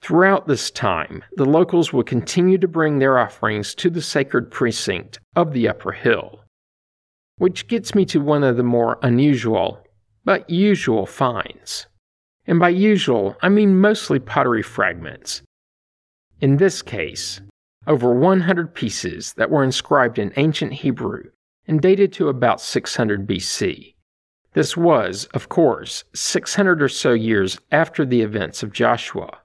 Throughout 0.00 0.46
this 0.46 0.70
time, 0.70 1.22
the 1.36 1.44
locals 1.44 1.92
would 1.92 2.06
continue 2.06 2.56
to 2.58 2.68
bring 2.68 2.98
their 2.98 3.18
offerings 3.18 3.74
to 3.74 3.90
the 3.90 4.02
sacred 4.02 4.50
precinct 4.50 5.18
of 5.36 5.52
the 5.52 5.68
upper 5.68 5.92
hill. 5.92 6.40
Which 7.36 7.68
gets 7.68 7.94
me 7.94 8.06
to 8.06 8.20
one 8.20 8.42
of 8.42 8.56
the 8.56 8.62
more 8.62 8.98
unusual, 9.02 9.84
but 10.24 10.48
usual 10.48 11.04
finds 11.04 11.88
and 12.46 12.58
by 12.58 12.68
usual, 12.68 13.36
I 13.40 13.48
mean 13.48 13.80
mostly 13.80 14.18
pottery 14.18 14.62
fragments. 14.62 15.42
In 16.40 16.58
this 16.58 16.82
case, 16.82 17.40
over 17.86 18.12
100 18.12 18.74
pieces 18.74 19.32
that 19.34 19.50
were 19.50 19.64
inscribed 19.64 20.18
in 20.18 20.32
ancient 20.36 20.74
Hebrew 20.74 21.24
and 21.66 21.80
dated 21.80 22.12
to 22.14 22.28
about 22.28 22.60
600 22.60 23.26
BC. 23.26 23.94
This 24.52 24.76
was, 24.76 25.26
of 25.34 25.48
course, 25.48 26.04
600 26.14 26.82
or 26.82 26.88
so 26.88 27.12
years 27.12 27.58
after 27.72 28.04
the 28.04 28.20
events 28.20 28.62
of 28.62 28.72
Joshua. 28.72 29.38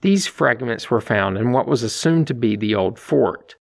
These 0.00 0.26
fragments 0.26 0.90
were 0.90 1.00
found 1.00 1.36
in 1.36 1.52
what 1.52 1.68
was 1.68 1.82
assumed 1.82 2.26
to 2.28 2.34
be 2.34 2.56
the 2.56 2.74
old 2.74 2.98
fort. 2.98 3.56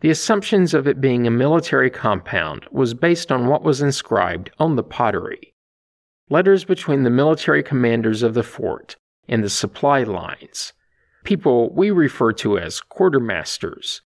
The 0.00 0.10
assumptions 0.10 0.74
of 0.74 0.86
it 0.86 1.00
being 1.00 1.26
a 1.26 1.30
military 1.30 1.90
compound 1.90 2.66
was 2.70 2.92
based 2.92 3.32
on 3.32 3.46
what 3.46 3.62
was 3.62 3.80
inscribed 3.80 4.50
on 4.58 4.76
the 4.76 4.82
pottery 4.82 5.54
letters 6.28 6.64
between 6.64 7.02
the 7.02 7.10
military 7.10 7.62
commanders 7.62 8.22
of 8.22 8.34
the 8.34 8.42
fort 8.42 8.96
and 9.28 9.42
the 9.44 9.50
supply 9.50 10.02
lines, 10.02 10.72
people 11.24 11.72
we 11.72 11.90
refer 11.90 12.32
to 12.32 12.58
as 12.58 12.80
quartermasters. 12.80 14.00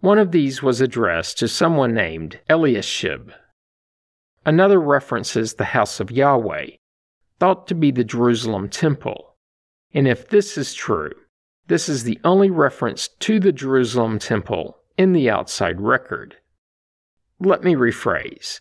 One 0.00 0.18
of 0.18 0.32
these 0.32 0.62
was 0.62 0.80
addressed 0.80 1.38
to 1.38 1.48
someone 1.48 1.94
named 1.94 2.40
Eliashib. 2.48 3.32
Another 4.46 4.80
references 4.80 5.54
the 5.54 5.64
house 5.64 6.00
of 6.00 6.10
Yahweh, 6.10 6.70
thought 7.38 7.66
to 7.68 7.74
be 7.74 7.90
the 7.90 8.04
Jerusalem 8.04 8.68
temple. 8.68 9.36
And 9.92 10.08
if 10.08 10.28
this 10.28 10.56
is 10.56 10.72
true, 10.72 11.12
this 11.66 11.88
is 11.88 12.04
the 12.04 12.18
only 12.24 12.50
reference 12.50 13.08
to 13.20 13.38
the 13.38 13.52
Jerusalem 13.52 14.18
temple 14.18 14.78
in 14.96 15.12
the 15.12 15.30
outside 15.30 15.80
record. 15.80 16.36
Let 17.38 17.62
me 17.62 17.74
rephrase. 17.74 18.60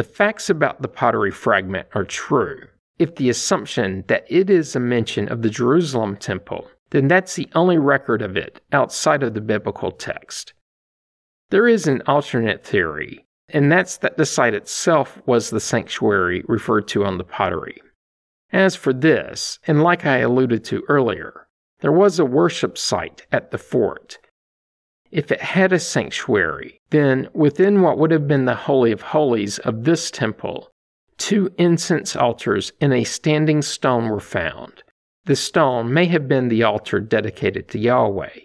The 0.00 0.04
facts 0.04 0.48
about 0.48 0.80
the 0.80 0.88
pottery 0.88 1.30
fragment 1.30 1.86
are 1.94 2.06
true. 2.06 2.68
If 2.98 3.16
the 3.16 3.28
assumption 3.28 4.02
that 4.06 4.24
it 4.30 4.48
is 4.48 4.74
a 4.74 4.80
mention 4.80 5.28
of 5.28 5.42
the 5.42 5.50
Jerusalem 5.50 6.16
temple, 6.16 6.70
then 6.88 7.06
that's 7.06 7.34
the 7.34 7.50
only 7.54 7.76
record 7.76 8.22
of 8.22 8.34
it 8.34 8.62
outside 8.72 9.22
of 9.22 9.34
the 9.34 9.42
biblical 9.42 9.90
text. 9.90 10.54
There 11.50 11.68
is 11.68 11.86
an 11.86 12.00
alternate 12.06 12.64
theory, 12.64 13.26
and 13.50 13.70
that's 13.70 13.98
that 13.98 14.16
the 14.16 14.24
site 14.24 14.54
itself 14.54 15.20
was 15.26 15.50
the 15.50 15.60
sanctuary 15.60 16.44
referred 16.48 16.88
to 16.88 17.04
on 17.04 17.18
the 17.18 17.22
pottery. 17.22 17.82
As 18.54 18.74
for 18.74 18.94
this, 18.94 19.58
and 19.66 19.82
like 19.82 20.06
I 20.06 20.20
alluded 20.20 20.64
to 20.64 20.82
earlier, 20.88 21.46
there 21.80 21.92
was 21.92 22.18
a 22.18 22.24
worship 22.24 22.78
site 22.78 23.26
at 23.30 23.50
the 23.50 23.58
fort, 23.58 24.16
if 25.10 25.32
it 25.32 25.40
had 25.40 25.72
a 25.72 25.78
sanctuary, 25.78 26.80
then 26.90 27.28
within 27.32 27.82
what 27.82 27.98
would 27.98 28.10
have 28.10 28.28
been 28.28 28.44
the 28.44 28.54
Holy 28.54 28.92
of 28.92 29.02
Holies 29.02 29.58
of 29.60 29.84
this 29.84 30.10
temple, 30.10 30.70
two 31.18 31.52
incense 31.58 32.14
altars 32.14 32.72
in 32.80 32.92
a 32.92 33.04
standing 33.04 33.62
stone 33.62 34.08
were 34.08 34.20
found. 34.20 34.82
The 35.24 35.36
stone 35.36 35.92
may 35.92 36.06
have 36.06 36.28
been 36.28 36.48
the 36.48 36.62
altar 36.62 37.00
dedicated 37.00 37.68
to 37.68 37.78
Yahweh. 37.78 38.38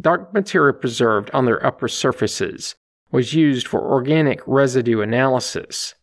Dark 0.00 0.32
material 0.32 0.74
preserved 0.74 1.30
on 1.32 1.44
their 1.44 1.64
upper 1.64 1.88
surfaces 1.88 2.74
was 3.10 3.34
used 3.34 3.66
for 3.66 3.80
organic 3.80 4.40
residue 4.46 5.00
analysis. 5.00 5.94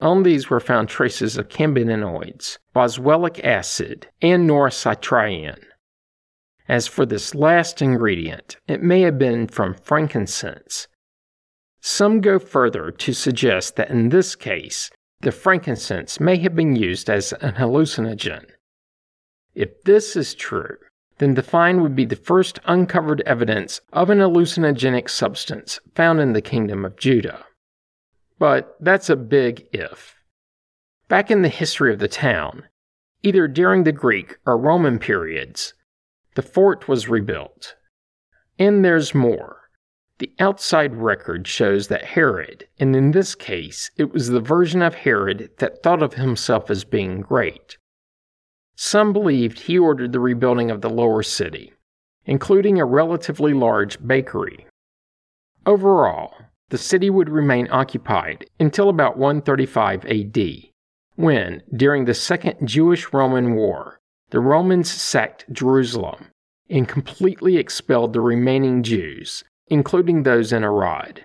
On 0.00 0.22
these 0.22 0.50
were 0.50 0.60
found 0.60 0.88
traces 0.88 1.36
of 1.36 1.48
cannabinoids, 1.48 2.58
boswellic 2.74 3.42
acid, 3.44 4.08
and 4.20 4.48
norcitriene. 4.48 5.62
As 6.68 6.86
for 6.86 7.04
this 7.04 7.34
last 7.34 7.82
ingredient, 7.82 8.56
it 8.66 8.82
may 8.82 9.02
have 9.02 9.18
been 9.18 9.46
from 9.48 9.74
frankincense. 9.74 10.88
Some 11.80 12.20
go 12.22 12.38
further 12.38 12.90
to 12.90 13.12
suggest 13.12 13.76
that 13.76 13.90
in 13.90 14.08
this 14.08 14.34
case, 14.34 14.90
the 15.20 15.32
frankincense 15.32 16.18
may 16.18 16.36
have 16.38 16.54
been 16.54 16.76
used 16.76 17.10
as 17.10 17.32
an 17.34 17.54
hallucinogen. 17.54 18.46
If 19.54 19.82
this 19.84 20.16
is 20.16 20.34
true, 20.34 20.76
then 21.18 21.34
the 21.34 21.42
find 21.42 21.82
would 21.82 21.94
be 21.94 22.06
the 22.06 22.16
first 22.16 22.58
uncovered 22.64 23.22
evidence 23.26 23.80
of 23.92 24.10
an 24.10 24.18
hallucinogenic 24.18 25.08
substance 25.08 25.78
found 25.94 26.20
in 26.20 26.32
the 26.32 26.42
kingdom 26.42 26.84
of 26.84 26.96
Judah. 26.96 27.44
But 28.38 28.76
that's 28.80 29.10
a 29.10 29.16
big 29.16 29.66
if. 29.72 30.16
Back 31.08 31.30
in 31.30 31.42
the 31.42 31.48
history 31.48 31.92
of 31.92 31.98
the 31.98 32.08
town, 32.08 32.64
either 33.22 33.46
during 33.46 33.84
the 33.84 33.92
Greek 33.92 34.38
or 34.44 34.58
Roman 34.58 34.98
periods, 34.98 35.74
the 36.34 36.42
fort 36.42 36.88
was 36.88 37.08
rebuilt. 37.08 37.76
And 38.58 38.84
there's 38.84 39.14
more. 39.14 39.62
The 40.18 40.32
outside 40.38 40.94
record 40.94 41.48
shows 41.48 41.88
that 41.88 42.04
Herod, 42.04 42.68
and 42.78 42.94
in 42.94 43.10
this 43.10 43.34
case, 43.34 43.90
it 43.96 44.12
was 44.12 44.28
the 44.28 44.40
version 44.40 44.80
of 44.80 44.94
Herod 44.94 45.50
that 45.58 45.82
thought 45.82 46.02
of 46.02 46.14
himself 46.14 46.70
as 46.70 46.84
being 46.84 47.20
great. 47.20 47.78
Some 48.76 49.12
believed 49.12 49.60
he 49.60 49.78
ordered 49.78 50.12
the 50.12 50.20
rebuilding 50.20 50.70
of 50.70 50.80
the 50.80 50.90
lower 50.90 51.22
city, 51.22 51.72
including 52.26 52.78
a 52.78 52.84
relatively 52.84 53.52
large 53.52 54.04
bakery. 54.04 54.66
Overall, 55.66 56.34
the 56.70 56.78
city 56.78 57.10
would 57.10 57.28
remain 57.28 57.68
occupied 57.70 58.46
until 58.58 58.88
about 58.88 59.16
135 59.16 60.04
AD, 60.06 60.38
when, 61.16 61.62
during 61.74 62.04
the 62.04 62.14
Second 62.14 62.66
Jewish 62.66 63.12
Roman 63.12 63.54
War, 63.54 64.00
the 64.30 64.40
Romans 64.40 64.90
sacked 64.90 65.44
Jerusalem 65.52 66.26
and 66.68 66.88
completely 66.88 67.56
expelled 67.56 68.12
the 68.12 68.20
remaining 68.20 68.82
Jews, 68.82 69.44
including 69.68 70.22
those 70.22 70.52
in 70.52 70.64
Arad. 70.64 71.24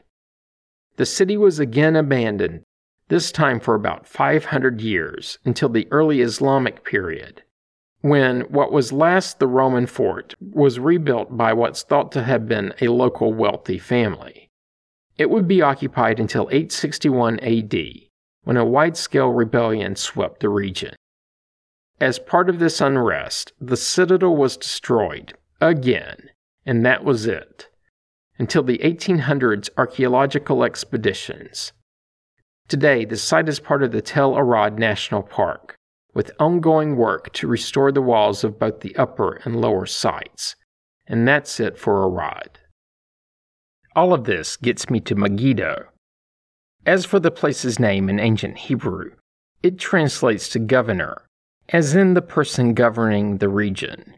The 0.98 1.06
city 1.06 1.38
was 1.38 1.60
again 1.60 1.96
abandoned, 1.96 2.64
this 3.08 3.32
time 3.32 3.60
for 3.60 3.74
about 3.74 4.06
500 4.06 4.82
years 4.82 5.40
until 5.44 5.70
the 5.70 5.88
early 5.92 6.22
Islamic 6.22 6.84
period, 6.84 7.42
when 8.02 8.42
what 8.42 8.72
was 8.72 8.94
last 8.94 9.40
the 9.40 9.48
Roman 9.48 9.88
fort 9.88 10.36
was 10.40 10.80
rebuilt 10.80 11.36
by 11.36 11.54
what's 11.54 11.84
thought 11.84 12.12
to 12.14 12.24
have 12.24 12.48
been 12.48 12.74
a 12.82 12.90
local 12.90 13.34
wealthy 13.34 13.80
family. 13.80 14.50
It 15.18 15.30
would 15.30 15.48
be 15.48 15.62
occupied 15.62 16.20
until 16.20 16.50
861 16.52 17.40
AD, 17.40 17.76
when 18.44 18.58
a 18.58 18.66
wide 18.66 18.96
scale 18.96 19.30
rebellion 19.30 19.96
swept 19.96 20.40
the 20.40 20.50
region. 20.50 20.96
As 22.02 22.18
part 22.18 22.50
of 22.50 22.60
this 22.60 22.80
unrest, 22.80 23.52
the 23.60 23.76
citadel 23.76 24.36
was 24.36 24.56
destroyed, 24.56 25.34
again, 25.60 26.30
and 26.66 26.86
that 26.86 27.04
was 27.04 27.26
it, 27.26 27.68
until 28.38 28.64
the 28.64 28.78
1800s 28.78 29.70
archaeological 29.78 30.64
expeditions. 30.64 31.74
Today, 32.70 33.04
the 33.04 33.18
site 33.18 33.50
is 33.50 33.60
part 33.60 33.84
of 33.84 33.92
the 33.92 34.02
Tel 34.02 34.38
Arad 34.38 34.80
National 34.80 35.24
Park, 35.24 35.76
with 36.14 36.32
ongoing 36.40 36.96
work 36.96 37.34
to 37.34 37.48
restore 37.48 37.92
the 37.92 38.02
walls 38.02 38.46
of 38.46 38.58
both 38.58 38.80
the 38.80 38.96
upper 38.96 39.42
and 39.44 39.60
lower 39.60 39.86
sites. 39.86 40.56
And 41.06 41.28
that's 41.28 41.60
it 41.60 41.78
for 41.78 42.08
Arad. 42.08 42.60
All 43.96 44.14
of 44.14 44.24
this 44.24 44.56
gets 44.56 44.90
me 44.90 45.00
to 45.02 45.16
Megiddo. 45.16 45.90
As 46.86 47.06
for 47.06 47.20
the 47.20 47.32
place's 47.32 47.80
name 47.80 48.08
in 48.08 48.20
ancient 48.20 48.58
Hebrew, 48.58 49.12
it 49.62 49.78
translates 49.78 50.48
to 50.50 50.60
governor, 50.60 51.26
as 51.72 51.96
in 51.96 52.16
the 52.16 52.22
person 52.22 52.74
governing 52.74 53.38
the 53.38 53.50
region. 53.50 54.16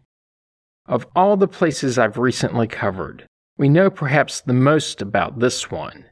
Of 0.85 1.05
all 1.15 1.37
the 1.37 1.47
places 1.47 1.97
I've 1.97 2.17
recently 2.17 2.67
covered, 2.67 3.25
we 3.57 3.69
know 3.69 3.89
perhaps 3.89 4.41
the 4.41 4.53
most 4.53 5.01
about 5.01 5.39
this 5.39 5.69
one. 5.69 6.05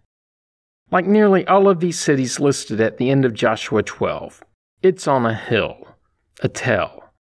Like 0.92 1.06
nearly 1.06 1.46
all 1.48 1.70
of 1.70 1.80
these 1.80 2.00
cities 2.00 2.40
listed 2.40 2.82
at 2.82 2.98
the 2.98 3.10
end 3.10 3.26
of 3.26 3.34
Joshua 3.34 3.84
12, 3.84 4.44
it's 4.82 5.08
on 5.08 5.26
a 5.26 5.34
hill, 5.34 5.96
a 6.42 6.50
tell. 6.50 7.14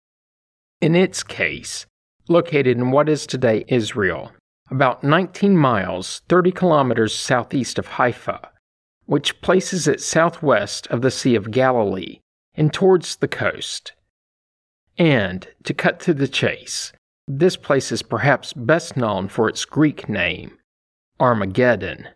In 0.81 0.95
its 0.95 1.23
case, 1.23 1.87
located 2.29 2.77
in 2.77 2.91
what 2.91 3.09
is 3.09 3.27
today 3.27 3.65
Israel, 3.69 4.33
about 4.71 5.05
19 5.05 5.57
miles, 5.57 6.23
30 6.29 6.53
kilometers 6.53 7.15
southeast 7.15 7.79
of 7.79 7.87
Haifa, 7.87 8.51
which 9.05 9.41
places 9.41 9.87
it 9.87 10.01
southwest 10.01 10.87
of 10.89 11.03
the 11.03 11.11
Sea 11.11 11.35
of 11.35 11.51
Galilee 11.51 12.21
and 12.55 12.73
towards 12.73 13.17
the 13.17 13.29
coast. 13.29 13.93
And, 14.99 15.47
to 15.65 15.75
cut 15.75 16.01
to 16.01 16.15
the 16.15 16.29
chase, 16.29 16.93
this 17.29 17.57
place 17.57 17.93
is 17.93 18.03
perhaps 18.03 18.53
best 18.55 18.97
known 18.97 19.29
for 19.29 19.49
its 19.49 19.65
Greek 19.65 20.09
name, 20.09 20.59
Armageddon, 21.21 22.09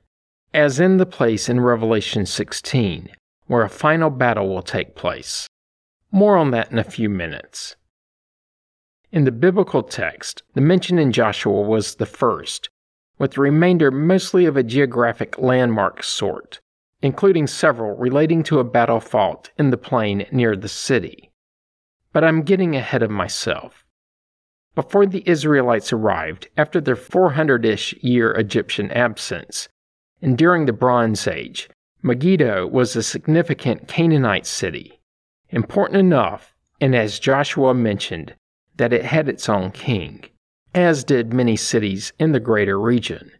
as 0.54 0.80
in 0.80 0.96
the 0.96 1.06
place 1.06 1.48
in 1.48 1.60
Revelation 1.60 2.24
16, 2.24 3.10
where 3.46 3.62
a 3.62 3.68
final 3.68 4.08
battle 4.08 4.48
will 4.48 4.62
take 4.62 4.94
place. 4.94 5.46
More 6.10 6.36
on 6.36 6.52
that 6.52 6.72
in 6.72 6.78
a 6.78 6.84
few 6.84 7.08
minutes. 7.08 7.76
In 9.12 9.24
the 9.24 9.32
biblical 9.32 9.82
text, 9.82 10.42
the 10.54 10.60
mention 10.60 10.98
in 10.98 11.12
Joshua 11.12 11.60
was 11.60 11.96
the 11.96 12.06
first, 12.06 12.68
with 13.18 13.32
the 13.32 13.42
remainder 13.42 13.90
mostly 13.90 14.46
of 14.46 14.56
a 14.56 14.62
geographic 14.62 15.36
landmark 15.38 16.02
sort, 16.02 16.60
including 17.02 17.46
several 17.46 17.96
relating 17.96 18.42
to 18.44 18.58
a 18.58 18.64
battle 18.64 19.00
fought 19.00 19.50
in 19.58 19.70
the 19.70 19.76
plain 19.76 20.26
near 20.32 20.56
the 20.56 20.68
city. 20.68 21.29
But 22.12 22.24
I'm 22.24 22.42
getting 22.42 22.74
ahead 22.74 23.02
of 23.02 23.10
myself. 23.10 23.84
Before 24.74 25.06
the 25.06 25.22
Israelites 25.28 25.92
arrived, 25.92 26.48
after 26.56 26.80
their 26.80 26.96
400 26.96 27.64
ish 27.64 27.94
year 28.02 28.32
Egyptian 28.32 28.90
absence, 28.92 29.68
and 30.22 30.36
during 30.36 30.66
the 30.66 30.72
Bronze 30.72 31.26
Age, 31.26 31.68
Megiddo 32.02 32.66
was 32.66 32.96
a 32.96 33.02
significant 33.02 33.88
Canaanite 33.88 34.46
city, 34.46 35.00
important 35.50 35.98
enough, 35.98 36.54
and 36.80 36.94
as 36.94 37.18
Joshua 37.18 37.74
mentioned, 37.74 38.34
that 38.76 38.92
it 38.92 39.04
had 39.04 39.28
its 39.28 39.48
own 39.48 39.70
king, 39.70 40.24
as 40.74 41.04
did 41.04 41.34
many 41.34 41.56
cities 41.56 42.12
in 42.18 42.32
the 42.32 42.40
greater 42.40 42.80
region. 42.80 43.32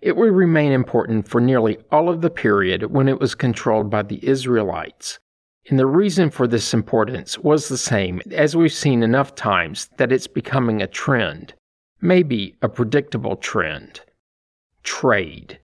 It 0.00 0.16
would 0.16 0.32
remain 0.32 0.72
important 0.72 1.26
for 1.28 1.40
nearly 1.40 1.78
all 1.90 2.10
of 2.10 2.20
the 2.20 2.28
period 2.28 2.90
when 2.90 3.08
it 3.08 3.20
was 3.20 3.34
controlled 3.34 3.88
by 3.88 4.02
the 4.02 4.26
Israelites, 4.26 5.18
and 5.70 5.78
the 5.78 5.86
reason 5.86 6.30
for 6.30 6.46
this 6.46 6.74
importance 6.74 7.38
was 7.38 7.68
the 7.68 7.78
same 7.78 8.20
as 8.30 8.54
we've 8.54 8.72
seen 8.72 9.02
enough 9.02 9.34
times 9.34 9.88
that 9.96 10.12
it's 10.12 10.26
becoming 10.26 10.82
a 10.82 10.86
trend, 10.86 11.54
maybe 12.00 12.54
a 12.60 12.68
predictable 12.68 13.36
trend 13.36 14.00
trade. 14.82 15.58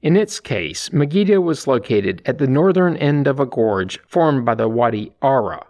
In 0.00 0.16
its 0.16 0.40
case, 0.40 0.92
Megiddo 0.92 1.40
was 1.40 1.66
located 1.66 2.22
at 2.24 2.38
the 2.38 2.46
northern 2.46 2.96
end 2.96 3.26
of 3.26 3.38
a 3.38 3.46
gorge 3.46 4.00
formed 4.06 4.44
by 4.44 4.54
the 4.54 4.68
Wadi 4.68 5.12
Ara. 5.22 5.66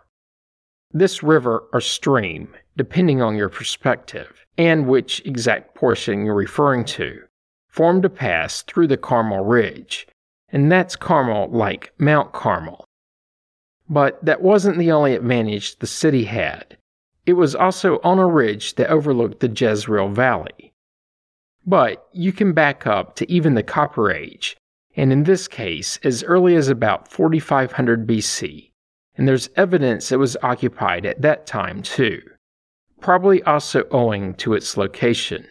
This 0.90 1.23
river 1.23 1.64
or 1.73 1.81
stream, 1.81 2.55
depending 2.77 3.23
on 3.23 3.37
your 3.37 3.49
perspective 3.49 4.45
and 4.59 4.87
which 4.87 5.25
exact 5.25 5.75
portion 5.75 6.25
you're 6.25 6.35
referring 6.35 6.85
to, 6.85 7.23
formed 7.68 8.05
a 8.05 8.11
pass 8.11 8.62
through 8.62 8.87
the 8.87 8.99
Carmel 8.99 9.45
Ridge, 9.45 10.07
and 10.51 10.71
that's 10.71 10.97
Carmel 10.97 11.49
like 11.51 11.92
Mount 11.99 12.33
Carmel. 12.33 12.85
But 13.92 14.24
that 14.24 14.40
wasn't 14.40 14.78
the 14.78 14.90
only 14.90 15.14
advantage 15.14 15.78
the 15.78 15.87
city 15.87 16.24
had. 16.24 16.78
It 17.26 17.35
was 17.35 17.55
also 17.55 18.00
on 18.02 18.18
a 18.18 18.26
ridge 18.26 18.76
that 18.76 18.88
overlooked 18.88 19.40
the 19.40 19.50
Jezreel 19.55 20.09
Valley. 20.09 20.72
But 21.66 22.09
you 22.11 22.33
can 22.33 22.55
back 22.55 22.87
up 22.87 23.16
to 23.16 23.31
even 23.31 23.52
the 23.52 23.62
Copper 23.62 24.11
Age, 24.11 24.57
and 24.96 25.12
in 25.12 25.24
this 25.24 25.46
case, 25.46 25.98
as 26.05 26.24
early 26.24 26.57
as 26.57 26.68
about 26.68 27.07
4500 27.07 28.07
BC, 28.07 28.70
and 29.16 29.28
there's 29.28 29.50
evidence 29.57 30.11
it 30.11 30.18
was 30.18 30.38
occupied 30.42 31.05
at 31.05 31.20
that 31.20 31.46
time 31.46 31.83
too, 31.83 32.22
probably 32.98 33.42
also 33.42 33.85
owing 33.90 34.33
to 34.37 34.55
its 34.55 34.78
location. 34.78 35.46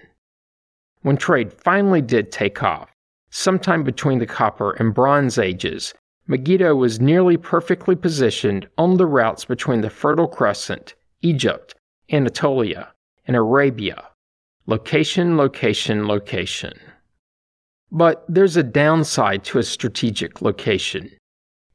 When 1.04 1.15
trade 1.15 1.54
finally 1.54 2.01
did 2.01 2.32
take 2.32 2.63
off, 2.63 2.89
sometime 3.30 3.84
between 3.84 4.17
the 4.17 4.25
Copper 4.25 4.71
and 4.71 4.95
Bronze 4.95 5.38
Ages, 5.38 5.93
Megiddo 6.32 6.74
was 6.74 7.02
nearly 7.02 7.36
perfectly 7.36 7.94
positioned 7.94 8.65
on 8.78 8.96
the 8.96 9.06
routes 9.06 9.44
between 9.44 9.82
the 9.82 9.89
Fertile 9.89 10.30
Crescent, 10.30 10.96
Egypt, 11.22 11.76
Anatolia, 12.10 12.94
and 13.28 13.36
Arabia. 13.36 14.08
Location, 14.65 15.36
location, 15.36 16.08
location. 16.08 16.72
But 17.91 18.24
there's 18.30 18.56
a 18.56 18.63
downside 18.63 19.44
to 19.44 19.60
a 19.60 19.63
strategic 19.63 20.41
location. 20.41 21.12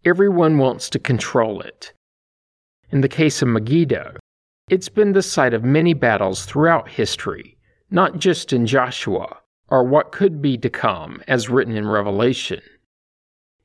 Everyone 0.06 0.56
wants 0.56 0.88
to 0.88 0.98
control 0.98 1.60
it. 1.60 1.92
In 2.90 3.02
the 3.02 3.10
case 3.10 3.42
of 3.42 3.48
Megiddo, 3.48 4.16
it's 4.70 4.88
been 4.88 5.12
the 5.12 5.20
site 5.20 5.52
of 5.52 5.64
many 5.64 5.92
battles 5.92 6.46
throughout 6.46 6.88
history, 6.88 7.58
not 7.90 8.18
just 8.18 8.54
in 8.54 8.66
Joshua, 8.66 9.36
or 9.68 9.84
what 9.84 10.12
could 10.12 10.40
be 10.40 10.56
to 10.56 10.70
come 10.70 11.22
as 11.28 11.50
written 11.50 11.76
in 11.76 11.86
Revelation 11.86 12.62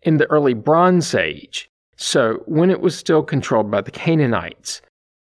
in 0.03 0.17
the 0.17 0.29
early 0.31 0.53
Bronze 0.53 1.13
Age, 1.13 1.69
so 1.95 2.41
when 2.45 2.69
it 2.69 2.81
was 2.81 2.97
still 2.97 3.23
controlled 3.23 3.69
by 3.69 3.81
the 3.81 3.91
Canaanites. 3.91 4.81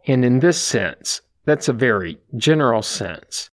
And 0.05 0.23
in 0.23 0.39
this 0.39 0.61
sense, 0.61 1.21
that's 1.45 1.67
a 1.67 1.73
very 1.73 2.17
general 2.35 2.81
sense. 2.81 3.49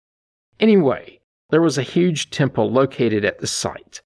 Anyway, 0.59 1.19
there 1.49 1.61
was 1.61 1.77
a 1.77 1.83
huge 1.83 2.29
temple 2.29 2.71
located 2.71 3.25
at 3.25 3.39
the 3.39 3.47
site. 3.47 4.01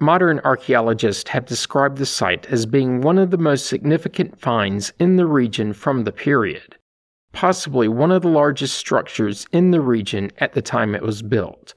Modern 0.00 0.40
archaeologists 0.44 1.28
have 1.30 1.44
described 1.44 1.98
the 1.98 2.06
site 2.06 2.46
as 2.46 2.66
being 2.66 3.00
one 3.00 3.18
of 3.18 3.30
the 3.30 3.38
most 3.38 3.66
significant 3.66 4.40
finds 4.40 4.92
in 4.98 5.16
the 5.16 5.26
region 5.26 5.72
from 5.72 6.04
the 6.04 6.12
period, 6.12 6.76
possibly 7.32 7.88
one 7.88 8.12
of 8.12 8.22
the 8.22 8.28
largest 8.28 8.78
structures 8.78 9.46
in 9.52 9.72
the 9.72 9.80
region 9.80 10.30
at 10.38 10.52
the 10.52 10.62
time 10.62 10.94
it 10.94 11.02
was 11.02 11.20
built. 11.20 11.74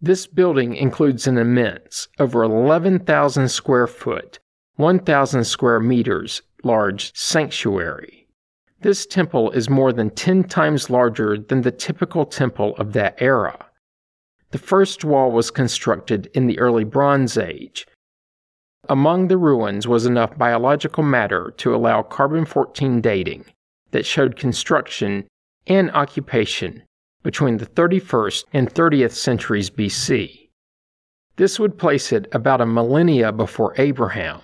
This 0.00 0.28
building 0.28 0.76
includes 0.76 1.26
an 1.26 1.38
immense, 1.38 2.06
over 2.20 2.44
11,000 2.44 3.48
square 3.48 3.88
foot, 3.88 4.38
1,000 4.76 5.42
square 5.42 5.80
meters 5.80 6.42
large 6.62 7.12
sanctuary. 7.16 8.28
This 8.80 9.06
temple 9.06 9.50
is 9.50 9.68
more 9.68 9.92
than 9.92 10.10
10 10.10 10.44
times 10.44 10.88
larger 10.88 11.36
than 11.36 11.62
the 11.62 11.72
typical 11.72 12.24
temple 12.24 12.76
of 12.76 12.92
that 12.92 13.20
era. 13.20 13.66
The 14.52 14.58
first 14.58 15.04
wall 15.04 15.32
was 15.32 15.50
constructed 15.50 16.30
in 16.32 16.46
the 16.46 16.60
early 16.60 16.84
Bronze 16.84 17.36
Age. 17.36 17.84
Among 18.88 19.26
the 19.26 19.36
ruins 19.36 19.88
was 19.88 20.06
enough 20.06 20.38
biological 20.38 21.02
matter 21.02 21.52
to 21.56 21.74
allow 21.74 22.02
carbon 22.02 22.44
14 22.44 23.00
dating 23.00 23.46
that 23.90 24.06
showed 24.06 24.36
construction 24.36 25.26
and 25.66 25.90
occupation 25.90 26.84
between 27.22 27.58
the 27.58 27.66
31st 27.66 28.44
and 28.52 28.72
30th 28.72 29.12
centuries 29.12 29.70
BC. 29.70 30.48
This 31.36 31.58
would 31.60 31.78
place 31.78 32.12
it 32.12 32.26
about 32.32 32.60
a 32.60 32.66
millennia 32.66 33.32
before 33.32 33.74
Abraham. 33.78 34.40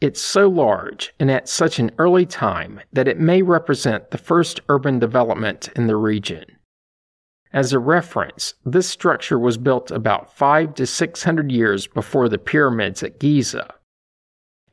It's 0.00 0.20
so 0.20 0.48
large 0.48 1.12
and 1.20 1.30
at 1.30 1.48
such 1.48 1.78
an 1.78 1.90
early 1.98 2.24
time 2.24 2.80
that 2.92 3.08
it 3.08 3.20
may 3.20 3.42
represent 3.42 4.10
the 4.10 4.18
first 4.18 4.60
urban 4.68 4.98
development 4.98 5.68
in 5.76 5.88
the 5.88 5.96
region. 5.96 6.44
As 7.52 7.72
a 7.72 7.78
reference, 7.78 8.54
this 8.64 8.88
structure 8.88 9.38
was 9.38 9.58
built 9.58 9.90
about 9.90 10.32
5 10.32 10.74
to 10.76 10.86
600 10.86 11.50
years 11.50 11.86
before 11.86 12.28
the 12.28 12.38
pyramids 12.38 13.02
at 13.02 13.18
Giza. 13.18 13.74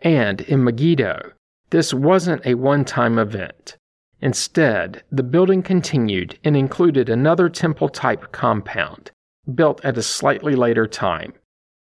And 0.02 0.42
in 0.42 0.64
Megiddo, 0.64 1.32
this 1.72 1.94
wasn't 1.94 2.46
a 2.46 2.54
one 2.54 2.86
time 2.86 3.18
event. 3.18 3.78
Instead, 4.22 5.04
the 5.12 5.24
building 5.24 5.62
continued 5.62 6.40
and 6.44 6.58
included 6.58 7.08
another 7.08 7.50
temple 7.50 7.90
type 7.90 8.32
compound, 8.32 9.12
built 9.54 9.84
at 9.86 9.98
a 9.98 10.02
slightly 10.02 10.56
later 10.56 10.88
time, 10.88 11.34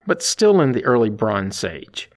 but 0.06 0.22
still 0.22 0.60
in 0.60 0.72
the 0.72 0.84
early 0.84 1.10
Bronze 1.10 1.64
Age. 1.64 2.10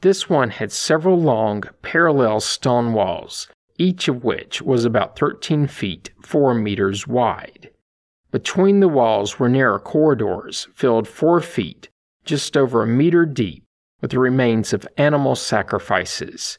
This 0.00 0.30
one 0.30 0.50
had 0.50 0.72
several 0.72 1.20
long, 1.20 1.64
parallel 1.82 2.40
stone 2.40 2.92
walls, 2.92 3.48
each 3.78 4.08
of 4.08 4.24
which 4.24 4.62
was 4.62 4.84
about 4.84 5.18
13 5.18 5.66
feet 5.66 6.10
4 6.22 6.54
meters 6.54 7.06
wide. 7.06 7.70
Between 8.30 8.80
the 8.80 8.88
walls 8.88 9.38
were 9.38 9.48
narrow 9.48 9.78
corridors 9.78 10.68
filled 10.74 11.08
four 11.08 11.40
feet, 11.40 11.88
just 12.24 12.56
over 12.56 12.82
a 12.82 12.86
meter 12.86 13.24
deep, 13.24 13.64
with 14.00 14.10
the 14.10 14.18
remains 14.18 14.72
of 14.72 14.86
animal 14.96 15.34
sacrifices. 15.34 16.58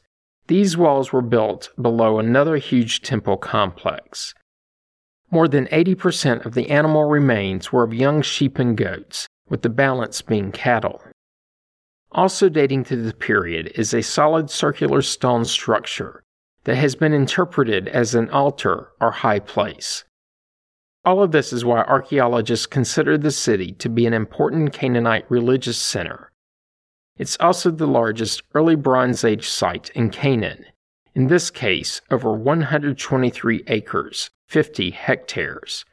These 0.50 0.76
walls 0.76 1.12
were 1.12 1.22
built 1.22 1.70
below 1.80 2.18
another 2.18 2.56
huge 2.56 3.02
temple 3.02 3.36
complex. 3.36 4.34
More 5.30 5.46
than 5.46 5.66
80% 5.66 6.44
of 6.44 6.54
the 6.54 6.70
animal 6.70 7.04
remains 7.04 7.70
were 7.70 7.84
of 7.84 7.94
young 7.94 8.20
sheep 8.20 8.58
and 8.58 8.76
goats, 8.76 9.28
with 9.48 9.62
the 9.62 9.68
balance 9.68 10.22
being 10.22 10.50
cattle. 10.50 11.04
Also 12.10 12.48
dating 12.48 12.82
to 12.86 12.96
the 12.96 13.14
period 13.14 13.70
is 13.76 13.94
a 13.94 14.02
solid 14.02 14.50
circular 14.50 15.02
stone 15.02 15.44
structure 15.44 16.24
that 16.64 16.74
has 16.74 16.96
been 16.96 17.12
interpreted 17.12 17.86
as 17.86 18.16
an 18.16 18.28
altar 18.30 18.88
or 19.00 19.12
high 19.12 19.38
place. 19.38 20.02
All 21.04 21.22
of 21.22 21.30
this 21.30 21.52
is 21.52 21.64
why 21.64 21.82
archaeologists 21.82 22.66
consider 22.66 23.16
the 23.16 23.30
city 23.30 23.70
to 23.74 23.88
be 23.88 24.04
an 24.04 24.14
important 24.14 24.72
Canaanite 24.72 25.30
religious 25.30 25.78
center. 25.78 26.29
It's 27.20 27.36
also 27.38 27.70
the 27.70 27.86
largest 27.86 28.42
early 28.54 28.76
Bronze 28.76 29.24
Age 29.24 29.46
site 29.46 29.90
in 29.90 30.08
Canaan, 30.08 30.64
in 31.14 31.26
this 31.26 31.50
case, 31.50 32.00
over 32.10 32.32
123 32.32 33.62
acres, 33.66 34.30
50 34.48 34.90
hectares. 34.92 35.84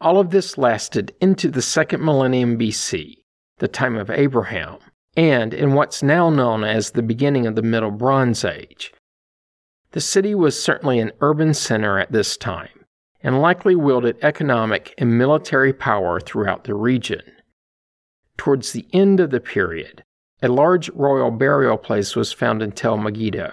All 0.00 0.20
of 0.20 0.30
this 0.30 0.56
lasted 0.56 1.12
into 1.20 1.50
the 1.50 1.60
second 1.60 2.04
millennium 2.04 2.56
BC, 2.56 3.16
the 3.56 3.66
time 3.66 3.96
of 3.96 4.10
Abraham, 4.10 4.78
and 5.16 5.52
in 5.52 5.74
what's 5.74 6.04
now 6.04 6.30
known 6.30 6.62
as 6.62 6.92
the 6.92 7.02
beginning 7.02 7.44
of 7.44 7.56
the 7.56 7.62
Middle 7.62 7.90
Bronze 7.90 8.44
Age. 8.44 8.94
The 9.90 10.00
city 10.00 10.36
was 10.36 10.62
certainly 10.62 11.00
an 11.00 11.10
urban 11.20 11.52
center 11.52 11.98
at 11.98 12.12
this 12.12 12.36
time 12.36 12.84
and 13.22 13.42
likely 13.42 13.74
wielded 13.74 14.16
economic 14.22 14.94
and 14.98 15.18
military 15.18 15.72
power 15.72 16.20
throughout 16.20 16.62
the 16.62 16.74
region. 16.74 17.22
Towards 18.36 18.70
the 18.70 18.86
end 18.92 19.18
of 19.18 19.30
the 19.30 19.40
period, 19.40 20.04
a 20.40 20.48
large 20.48 20.88
royal 20.90 21.30
burial 21.30 21.76
place 21.76 22.14
was 22.14 22.32
found 22.32 22.62
in 22.62 22.72
Tel 22.72 22.96
Megiddo, 22.96 23.52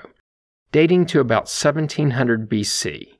dating 0.71 1.05
to 1.07 1.19
about 1.19 1.49
1700 1.49 2.49
BC. 2.49 3.17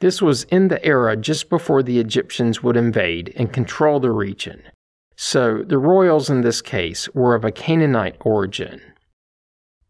This 0.00 0.20
was 0.20 0.44
in 0.44 0.68
the 0.68 0.84
era 0.84 1.16
just 1.16 1.48
before 1.48 1.82
the 1.82 2.00
Egyptians 2.00 2.62
would 2.62 2.76
invade 2.76 3.32
and 3.36 3.52
control 3.52 4.00
the 4.00 4.10
region, 4.10 4.62
so 5.16 5.62
the 5.62 5.78
royals 5.78 6.28
in 6.28 6.40
this 6.40 6.60
case 6.60 7.08
were 7.14 7.36
of 7.36 7.44
a 7.44 7.52
Canaanite 7.52 8.16
origin. 8.20 8.80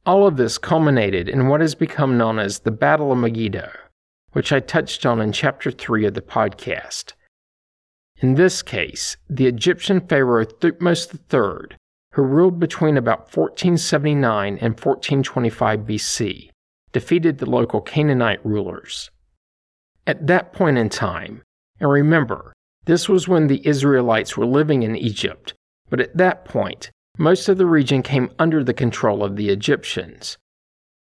All 0.05 0.27
of 0.27 0.37
this 0.37 0.59
culminated 0.59 1.29
in 1.29 1.49
what 1.49 1.63
has 1.63 1.75
become 1.75 2.19
known 2.19 2.39
as 2.39 2.59
the 2.59 2.71
Battle 2.71 3.13
of 3.13 3.19
Megiddo, 3.19 3.71
which 4.33 4.53
I 4.53 4.61
touched 4.61 5.07
on 5.07 5.21
in 5.21 5.33
Chapter 5.33 5.71
3 5.71 6.07
of 6.07 6.15
the 6.15 6.21
podcast. 6.21 7.13
In 8.17 8.35
this 8.35 8.63
case, 8.63 9.17
the 9.31 9.47
Egyptian 9.47 10.01
pharaoh 10.01 10.45
Thutmose 10.45 11.15
III, 11.33 11.77
who 12.13 12.23
ruled 12.23 12.59
between 12.59 12.97
about 12.97 13.35
1479 13.35 14.59
and 14.61 14.73
1425 14.73 15.81
BC, 15.81 16.51
defeated 16.93 17.39
the 17.39 17.51
local 17.51 17.81
Canaanite 17.81 18.45
rulers. 18.45 19.11
At 20.07 20.27
that 20.27 20.53
point 20.53 20.79
in 20.79 20.89
time, 20.89 21.43
and 21.81 21.91
remember, 21.91 22.53
this 22.85 23.09
was 23.09 23.29
when 23.29 23.47
the 23.47 23.67
Israelites 23.67 24.37
were 24.37 24.47
living 24.47 24.83
in 24.83 24.97
Egypt, 24.97 25.55
but 25.89 26.01
at 26.01 26.17
that 26.17 26.45
point, 26.45 26.91
most 27.19 27.49
of 27.49 27.59
the 27.59 27.67
region 27.67 28.03
came 28.03 28.31
under 28.39 28.65
the 28.65 28.75
control 28.75 29.23
of 29.23 29.37
the 29.37 29.49
Egyptians. 29.51 30.37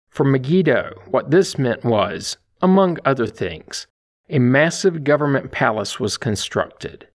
For 0.10 0.24
Megiddo, 0.24 1.02
what 1.08 1.32
this 1.32 1.58
meant 1.58 1.84
was 1.84 2.38
among 2.62 2.98
other 3.04 3.28
things, 3.28 3.88
a 4.30 4.40
massive 4.40 5.04
government 5.04 5.52
palace 5.52 6.00
was 6.00 6.18
constructed. 6.18 7.08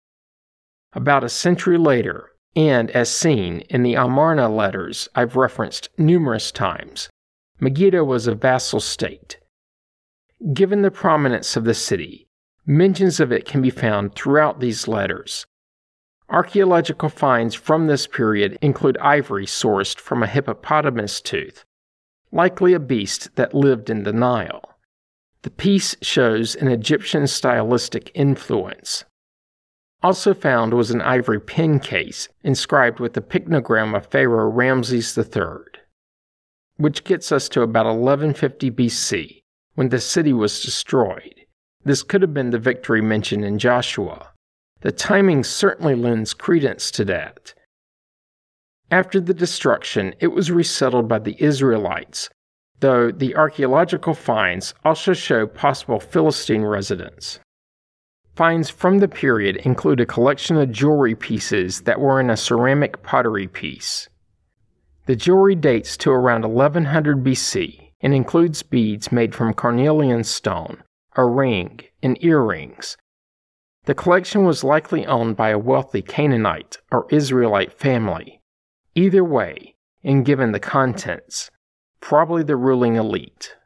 About 0.92 1.24
a 1.24 1.28
century 1.28 1.78
later, 1.78 2.32
and 2.58 2.90
as 2.90 3.08
seen 3.08 3.60
in 3.70 3.84
the 3.84 3.94
Amarna 3.94 4.48
letters 4.48 5.08
I've 5.14 5.36
referenced 5.36 5.90
numerous 5.96 6.50
times, 6.50 7.08
Megiddo 7.60 8.02
was 8.02 8.26
a 8.26 8.34
vassal 8.34 8.80
state. 8.80 9.38
Given 10.52 10.82
the 10.82 10.90
prominence 10.90 11.56
of 11.56 11.62
the 11.62 11.72
city, 11.72 12.26
mentions 12.66 13.20
of 13.20 13.30
it 13.30 13.44
can 13.44 13.62
be 13.62 13.70
found 13.70 14.16
throughout 14.16 14.58
these 14.58 14.88
letters. 14.88 15.46
Archaeological 16.28 17.08
finds 17.08 17.54
from 17.54 17.86
this 17.86 18.08
period 18.08 18.58
include 18.60 18.98
ivory 18.98 19.46
sourced 19.46 19.96
from 19.96 20.24
a 20.24 20.26
hippopotamus 20.26 21.20
tooth, 21.20 21.64
likely 22.32 22.74
a 22.74 22.80
beast 22.80 23.36
that 23.36 23.54
lived 23.54 23.88
in 23.88 24.02
the 24.02 24.12
Nile. 24.12 24.74
The 25.42 25.50
piece 25.50 25.94
shows 26.02 26.56
an 26.56 26.66
Egyptian 26.66 27.28
stylistic 27.28 28.10
influence. 28.16 29.04
Also 30.02 30.32
found 30.32 30.74
was 30.74 30.92
an 30.92 31.00
ivory 31.00 31.40
pen 31.40 31.80
case 31.80 32.28
inscribed 32.44 33.00
with 33.00 33.14
the 33.14 33.20
pictogram 33.20 33.96
of 33.96 34.06
Pharaoh 34.06 34.48
Ramses 34.48 35.18
III, 35.18 35.64
which 36.76 37.02
gets 37.02 37.32
us 37.32 37.48
to 37.48 37.62
about 37.62 37.86
1150 37.86 38.70
BC, 38.70 39.42
when 39.74 39.88
the 39.88 40.00
city 40.00 40.32
was 40.32 40.62
destroyed. 40.62 41.34
This 41.84 42.04
could 42.04 42.22
have 42.22 42.32
been 42.32 42.50
the 42.50 42.58
victory 42.58 43.00
mentioned 43.00 43.44
in 43.44 43.58
Joshua. 43.58 44.30
The 44.82 44.92
timing 44.92 45.42
certainly 45.42 45.96
lends 45.96 46.32
credence 46.32 46.92
to 46.92 47.04
that. 47.06 47.54
After 48.92 49.20
the 49.20 49.34
destruction, 49.34 50.14
it 50.20 50.28
was 50.28 50.52
resettled 50.52 51.08
by 51.08 51.18
the 51.18 51.36
Israelites, 51.42 52.30
though 52.78 53.10
the 53.10 53.34
archaeological 53.34 54.14
finds 54.14 54.74
also 54.84 55.12
show 55.12 55.46
possible 55.46 55.98
Philistine 55.98 56.62
residents. 56.62 57.40
Finds 58.38 58.70
from 58.70 59.00
the 59.00 59.08
period 59.08 59.56
include 59.56 59.98
a 59.98 60.06
collection 60.06 60.56
of 60.58 60.70
jewelry 60.70 61.16
pieces 61.16 61.80
that 61.80 61.98
were 61.98 62.20
in 62.20 62.30
a 62.30 62.36
ceramic 62.36 63.02
pottery 63.02 63.48
piece. 63.48 64.08
The 65.06 65.16
jewelry 65.16 65.56
dates 65.56 65.96
to 65.96 66.12
around 66.12 66.44
1100 66.44 67.24
BC 67.24 67.94
and 68.00 68.14
includes 68.14 68.62
beads 68.62 69.10
made 69.10 69.34
from 69.34 69.54
carnelian 69.54 70.22
stone, 70.22 70.84
a 71.16 71.26
ring, 71.26 71.80
and 72.00 72.16
earrings. 72.22 72.96
The 73.86 73.96
collection 73.96 74.44
was 74.44 74.62
likely 74.62 75.04
owned 75.04 75.34
by 75.36 75.48
a 75.48 75.58
wealthy 75.58 76.00
Canaanite 76.00 76.78
or 76.92 77.08
Israelite 77.10 77.72
family. 77.72 78.40
Either 78.94 79.24
way, 79.24 79.74
and 80.04 80.24
given 80.24 80.52
the 80.52 80.60
contents, 80.60 81.50
probably 82.00 82.44
the 82.44 82.54
ruling 82.54 82.94
elite. 82.94 83.56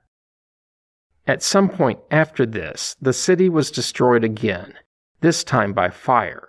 At 1.27 1.43
some 1.43 1.69
point 1.69 2.01
after 2.11 2.45
this, 2.45 2.97
the 3.01 3.13
city 3.13 3.49
was 3.49 3.71
destroyed 3.71 4.25
again, 4.25 4.75
this 5.21 5.45
time 5.45 5.73
by 5.73 5.89
fire. 5.91 6.49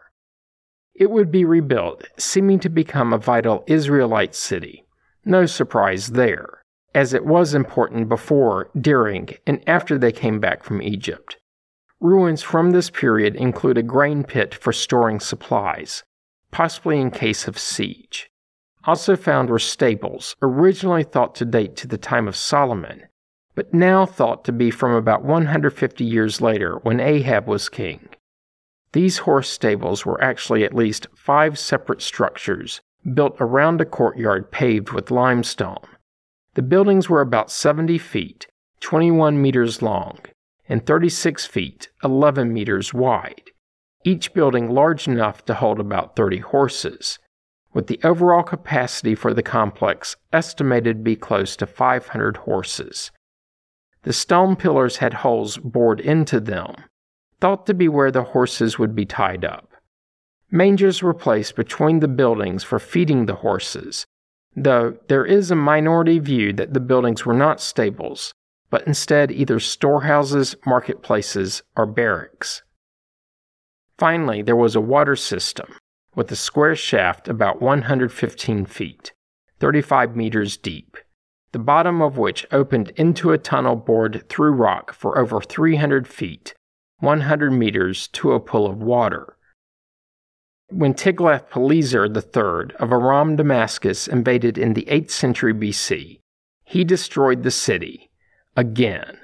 It 0.96 1.12
would 1.12 1.32
be 1.32 1.46
rebuilt, 1.46 2.08
seeming 2.18 2.60
to 2.60 2.70
become 2.70 3.14
a 3.14 3.20
vital 3.20 3.64
Israelite 3.68 4.34
city. 4.34 4.86
No 5.26 5.46
surprise 5.46 6.08
there, 6.08 6.64
as 6.96 7.14
it 7.14 7.26
was 7.26 7.54
important 7.54 8.10
before, 8.10 8.70
during, 8.80 9.30
and 9.46 9.64
after 9.68 9.98
they 9.98 10.12
came 10.12 10.40
back 10.40 10.64
from 10.64 10.82
Egypt. 10.82 11.38
Ruins 12.00 12.42
from 12.42 12.72
this 12.72 12.90
period 12.90 13.36
include 13.36 13.78
a 13.78 13.84
grain 13.84 14.24
pit 14.24 14.56
for 14.56 14.74
storing 14.74 15.20
supplies, 15.20 16.04
possibly 16.52 17.00
in 17.00 17.12
case 17.12 17.48
of 17.48 17.60
siege. 17.60 18.30
Also 18.86 19.16
found 19.16 19.50
were 19.50 19.60
stables, 19.60 20.36
originally 20.42 21.04
thought 21.04 21.36
to 21.36 21.46
date 21.46 21.76
to 21.78 21.88
the 21.88 21.98
time 21.98 22.28
of 22.28 22.36
Solomon, 22.36 23.04
but 23.56 23.74
now 23.74 24.06
thought 24.06 24.44
to 24.46 24.52
be 24.52 24.72
from 24.72 24.94
about 24.94 25.24
150 25.24 26.04
years 26.04 26.42
later 26.42 26.80
when 26.84 27.00
Ahab 27.00 27.48
was 27.48 27.70
king. 27.70 28.10
These 28.94 29.20
horse 29.20 29.50
stables 29.50 30.06
were 30.06 30.24
actually 30.24 30.64
at 30.64 30.76
least 30.76 31.08
five 31.16 31.58
separate 31.58 32.02
structures 32.02 32.82
built 33.14 33.36
around 33.40 33.82
a 33.82 33.86
courtyard 33.86 34.52
paved 34.52 34.92
with 34.92 35.12
limestone. 35.12 35.86
The 36.54 36.62
buildings 36.62 37.10
were 37.10 37.22
about 37.22 37.52
70 37.52 37.98
feet, 37.98 38.48
21 38.80 39.42
meters 39.42 39.82
long, 39.82 40.20
and 40.70 40.86
36 40.86 41.46
feet, 41.46 41.90
11 42.04 42.54
meters 42.54 42.94
wide, 42.94 43.52
each 44.04 44.34
building 44.34 44.70
large 44.70 45.08
enough 45.08 45.44
to 45.46 45.56
hold 45.56 45.80
about 45.80 46.16
30 46.16 46.40
horses, 46.40 47.20
with 47.74 47.88
the 47.88 48.00
overall 48.04 48.44
capacity 48.44 49.16
for 49.16 49.34
the 49.34 49.44
complex 49.44 50.16
estimated 50.32 50.98
to 50.98 51.04
be 51.04 51.16
close 51.16 51.56
to 51.56 51.66
500 51.66 52.38
horses. 52.38 53.12
The 54.04 54.14
stone 54.14 54.56
pillars 54.56 54.98
had 54.98 55.14
holes 55.16 55.58
bored 55.58 56.00
into 56.00 56.40
them, 56.40 56.76
thought 57.40 57.66
to 57.68 57.74
be 57.74 57.88
where 57.88 58.12
the 58.12 58.24
horses 58.24 58.78
would 58.78 58.96
be 58.96 59.06
tied 59.06 59.44
up. 59.44 59.70
Mangers 60.52 61.02
were 61.02 61.14
placed 61.14 61.56
between 61.56 62.00
the 62.00 62.08
buildings 62.08 62.64
for 62.64 62.80
feeding 62.80 63.26
the 63.26 63.36
horses, 63.36 64.06
though 64.56 64.98
there 65.08 65.26
is 65.26 65.50
a 65.50 65.56
minority 65.56 66.20
view 66.20 66.54
that 66.54 66.74
the 66.74 66.80
buildings 66.80 67.26
were 67.26 67.34
not 67.34 67.60
stables, 67.60 68.34
but 68.70 68.86
instead 68.86 69.32
either 69.32 69.60
storehouses, 69.60 70.56
marketplaces, 70.66 71.64
or 71.76 71.86
barracks. 71.86 72.62
Finally, 73.98 74.42
there 74.42 74.56
was 74.56 74.76
a 74.76 74.82
water 74.82 75.16
system 75.16 75.78
with 76.16 76.32
a 76.32 76.36
square 76.36 76.76
shaft 76.76 77.28
about 77.28 77.62
115 77.62 78.66
feet, 78.66 79.14
35 79.60 80.16
meters 80.16 80.58
deep, 80.58 80.98
the 81.54 81.60
bottom 81.60 82.02
of 82.02 82.18
which 82.18 82.46
opened 82.52 82.90
into 82.96 83.32
a 83.32 83.38
tunnel 83.38 83.76
bored 83.76 84.28
through 84.28 84.52
rock 84.52 84.92
for 84.92 85.18
over 85.18 85.40
300 85.40 86.08
feet, 86.08 86.54
100 87.00 87.52
meters 87.52 88.08
to 88.10 88.34
a 88.34 88.40
pool 88.40 88.66
of 88.66 88.82
water. 88.82 89.38
When 90.70 90.96
Tiglath-Pileser 90.96 92.06
III 92.06 92.76
of 92.80 92.92
Aram 92.92 93.36
Damascus 93.36 94.08
invaded 94.08 94.58
in 94.58 94.74
the 94.74 94.88
8th 94.90 95.12
century 95.12 95.54
BC, 95.54 96.20
he 96.64 96.84
destroyed 96.84 97.44
the 97.44 97.52
city 97.52 98.10
again, 98.58 99.20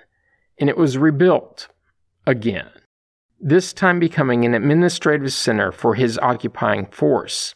and 0.59 0.69
it 0.69 0.77
was 0.77 0.99
rebuilt 0.99 1.67
again, 2.27 2.69
this 3.39 3.73
time 3.73 3.99
becoming 3.99 4.45
an 4.45 4.53
administrative 4.53 5.33
center 5.33 5.71
for 5.71 5.95
his 5.95 6.19
occupying 6.19 6.85
force. 6.85 7.55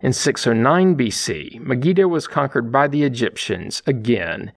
In 0.00 0.12
609 0.12 0.96
BC, 0.96 1.60
Megiddo 1.60 2.06
was 2.06 2.28
conquered 2.28 2.70
by 2.70 2.86
the 2.86 3.02
Egyptians 3.02 3.82
again, 3.84 4.52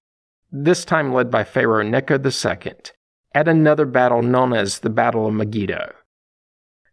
this 0.51 0.85
time 0.85 1.11
led 1.11 1.31
by 1.31 1.43
Pharaoh 1.43 1.81
Necho 1.81 2.19
II, 2.19 2.73
at 3.33 3.47
another 3.47 3.85
battle 3.85 4.21
known 4.21 4.53
as 4.53 4.79
the 4.79 4.89
Battle 4.89 5.25
of 5.25 5.33
Megiddo. 5.33 5.93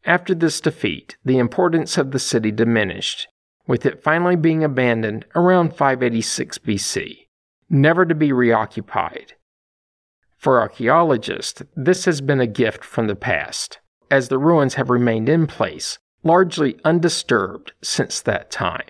After 0.04 0.34
this 0.34 0.62
defeat, 0.62 1.18
the 1.22 1.36
importance 1.36 1.98
of 1.98 2.12
the 2.12 2.18
city 2.18 2.50
diminished, 2.50 3.28
with 3.66 3.84
it 3.84 4.02
finally 4.02 4.36
being 4.36 4.64
abandoned 4.64 5.26
around 5.34 5.76
586 5.76 6.56
BC, 6.58 7.26
never 7.68 8.06
to 8.06 8.14
be 8.14 8.32
reoccupied. 8.32 9.34
For 10.38 10.58
archaeologists, 10.58 11.62
this 11.76 12.06
has 12.06 12.22
been 12.22 12.40
a 12.40 12.46
gift 12.46 12.82
from 12.82 13.08
the 13.08 13.16
past, 13.16 13.78
as 14.10 14.28
the 14.28 14.38
ruins 14.38 14.74
have 14.74 14.88
remained 14.88 15.28
in 15.28 15.46
place, 15.46 15.98
largely 16.22 16.78
undisturbed 16.84 17.72
since 17.82 18.20
that 18.20 18.50
time. 18.50 18.86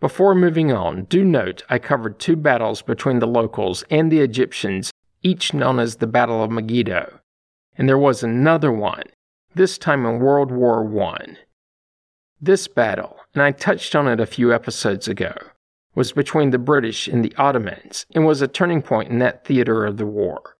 Before 0.00 0.34
moving 0.34 0.72
on, 0.72 1.04
do 1.04 1.24
note 1.24 1.62
I 1.68 1.78
covered 1.78 2.18
two 2.18 2.36
battles 2.36 2.80
between 2.80 3.18
the 3.18 3.26
locals 3.26 3.84
and 3.90 4.10
the 4.10 4.20
Egyptians, 4.20 4.90
each 5.22 5.52
known 5.52 5.78
as 5.78 5.96
the 5.96 6.06
Battle 6.06 6.42
of 6.42 6.50
Megiddo, 6.50 7.20
and 7.76 7.88
there 7.88 7.98
was 7.98 8.22
another 8.22 8.72
one 8.72 9.04
this 9.54 9.78
time 9.78 10.06
in 10.06 10.20
World 10.20 10.50
War 10.50 10.86
I. 11.02 11.36
This 12.40 12.68
battle, 12.68 13.18
and 13.34 13.42
I 13.42 13.50
touched 13.50 13.94
on 13.94 14.08
it 14.08 14.20
a 14.20 14.26
few 14.26 14.54
episodes 14.54 15.08
ago, 15.08 15.34
was 15.94 16.12
between 16.12 16.50
the 16.50 16.58
British 16.58 17.08
and 17.08 17.24
the 17.24 17.34
Ottomans 17.36 18.06
and 18.14 18.24
was 18.24 18.40
a 18.40 18.48
turning 18.48 18.80
point 18.80 19.10
in 19.10 19.18
that 19.18 19.44
theater 19.44 19.84
of 19.84 19.96
the 19.96 20.06
war. 20.06 20.56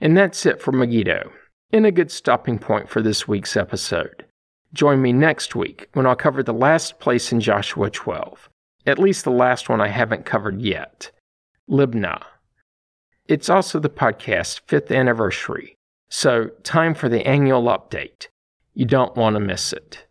And 0.00 0.16
that's 0.16 0.46
it 0.46 0.62
for 0.62 0.72
Megiddo, 0.72 1.30
and 1.72 1.86
a 1.86 1.92
good 1.92 2.10
stopping 2.10 2.58
point 2.58 2.88
for 2.88 3.02
this 3.02 3.28
week's 3.28 3.56
episode. 3.56 4.24
Join 4.72 5.02
me 5.02 5.12
next 5.12 5.54
week 5.54 5.88
when 5.94 6.06
I'll 6.06 6.16
cover 6.16 6.42
the 6.42 6.52
last 6.52 7.00
place 7.00 7.32
in 7.32 7.40
Joshua 7.40 7.90
12, 7.90 8.48
at 8.86 8.98
least 8.98 9.24
the 9.24 9.30
last 9.30 9.68
one 9.68 9.80
I 9.80 9.88
haven't 9.88 10.26
covered 10.26 10.60
yet 10.60 11.10
Libnah. 11.68 12.22
It's 13.26 13.48
also 13.48 13.78
the 13.78 13.88
podcast's 13.88 14.60
fifth 14.66 14.90
anniversary, 14.90 15.76
so, 16.10 16.48
time 16.64 16.94
for 16.94 17.08
the 17.08 17.24
annual 17.24 17.62
update. 17.64 18.26
You 18.74 18.84
don't 18.84 19.16
want 19.16 19.34
to 19.34 19.40
miss 19.40 19.72
it. 19.72 20.08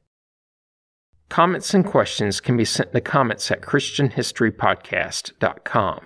Comments 1.27 1.73
and 1.73 1.85
questions 1.85 2.39
can 2.39 2.55
be 2.55 2.63
sent 2.63 2.93
to 2.93 3.01
comments 3.01 3.51
at 3.51 3.61
ChristianHistoryPodcast.com. 3.61 6.05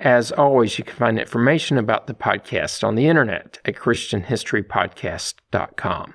As 0.00 0.32
always, 0.32 0.76
you 0.78 0.84
can 0.84 0.96
find 0.96 1.16
information 1.18 1.78
about 1.78 2.08
the 2.08 2.14
podcast 2.14 2.82
on 2.82 2.96
the 2.96 3.06
internet 3.06 3.60
at 3.64 3.76
ChristianHistoryPodcast.com. 3.76 6.14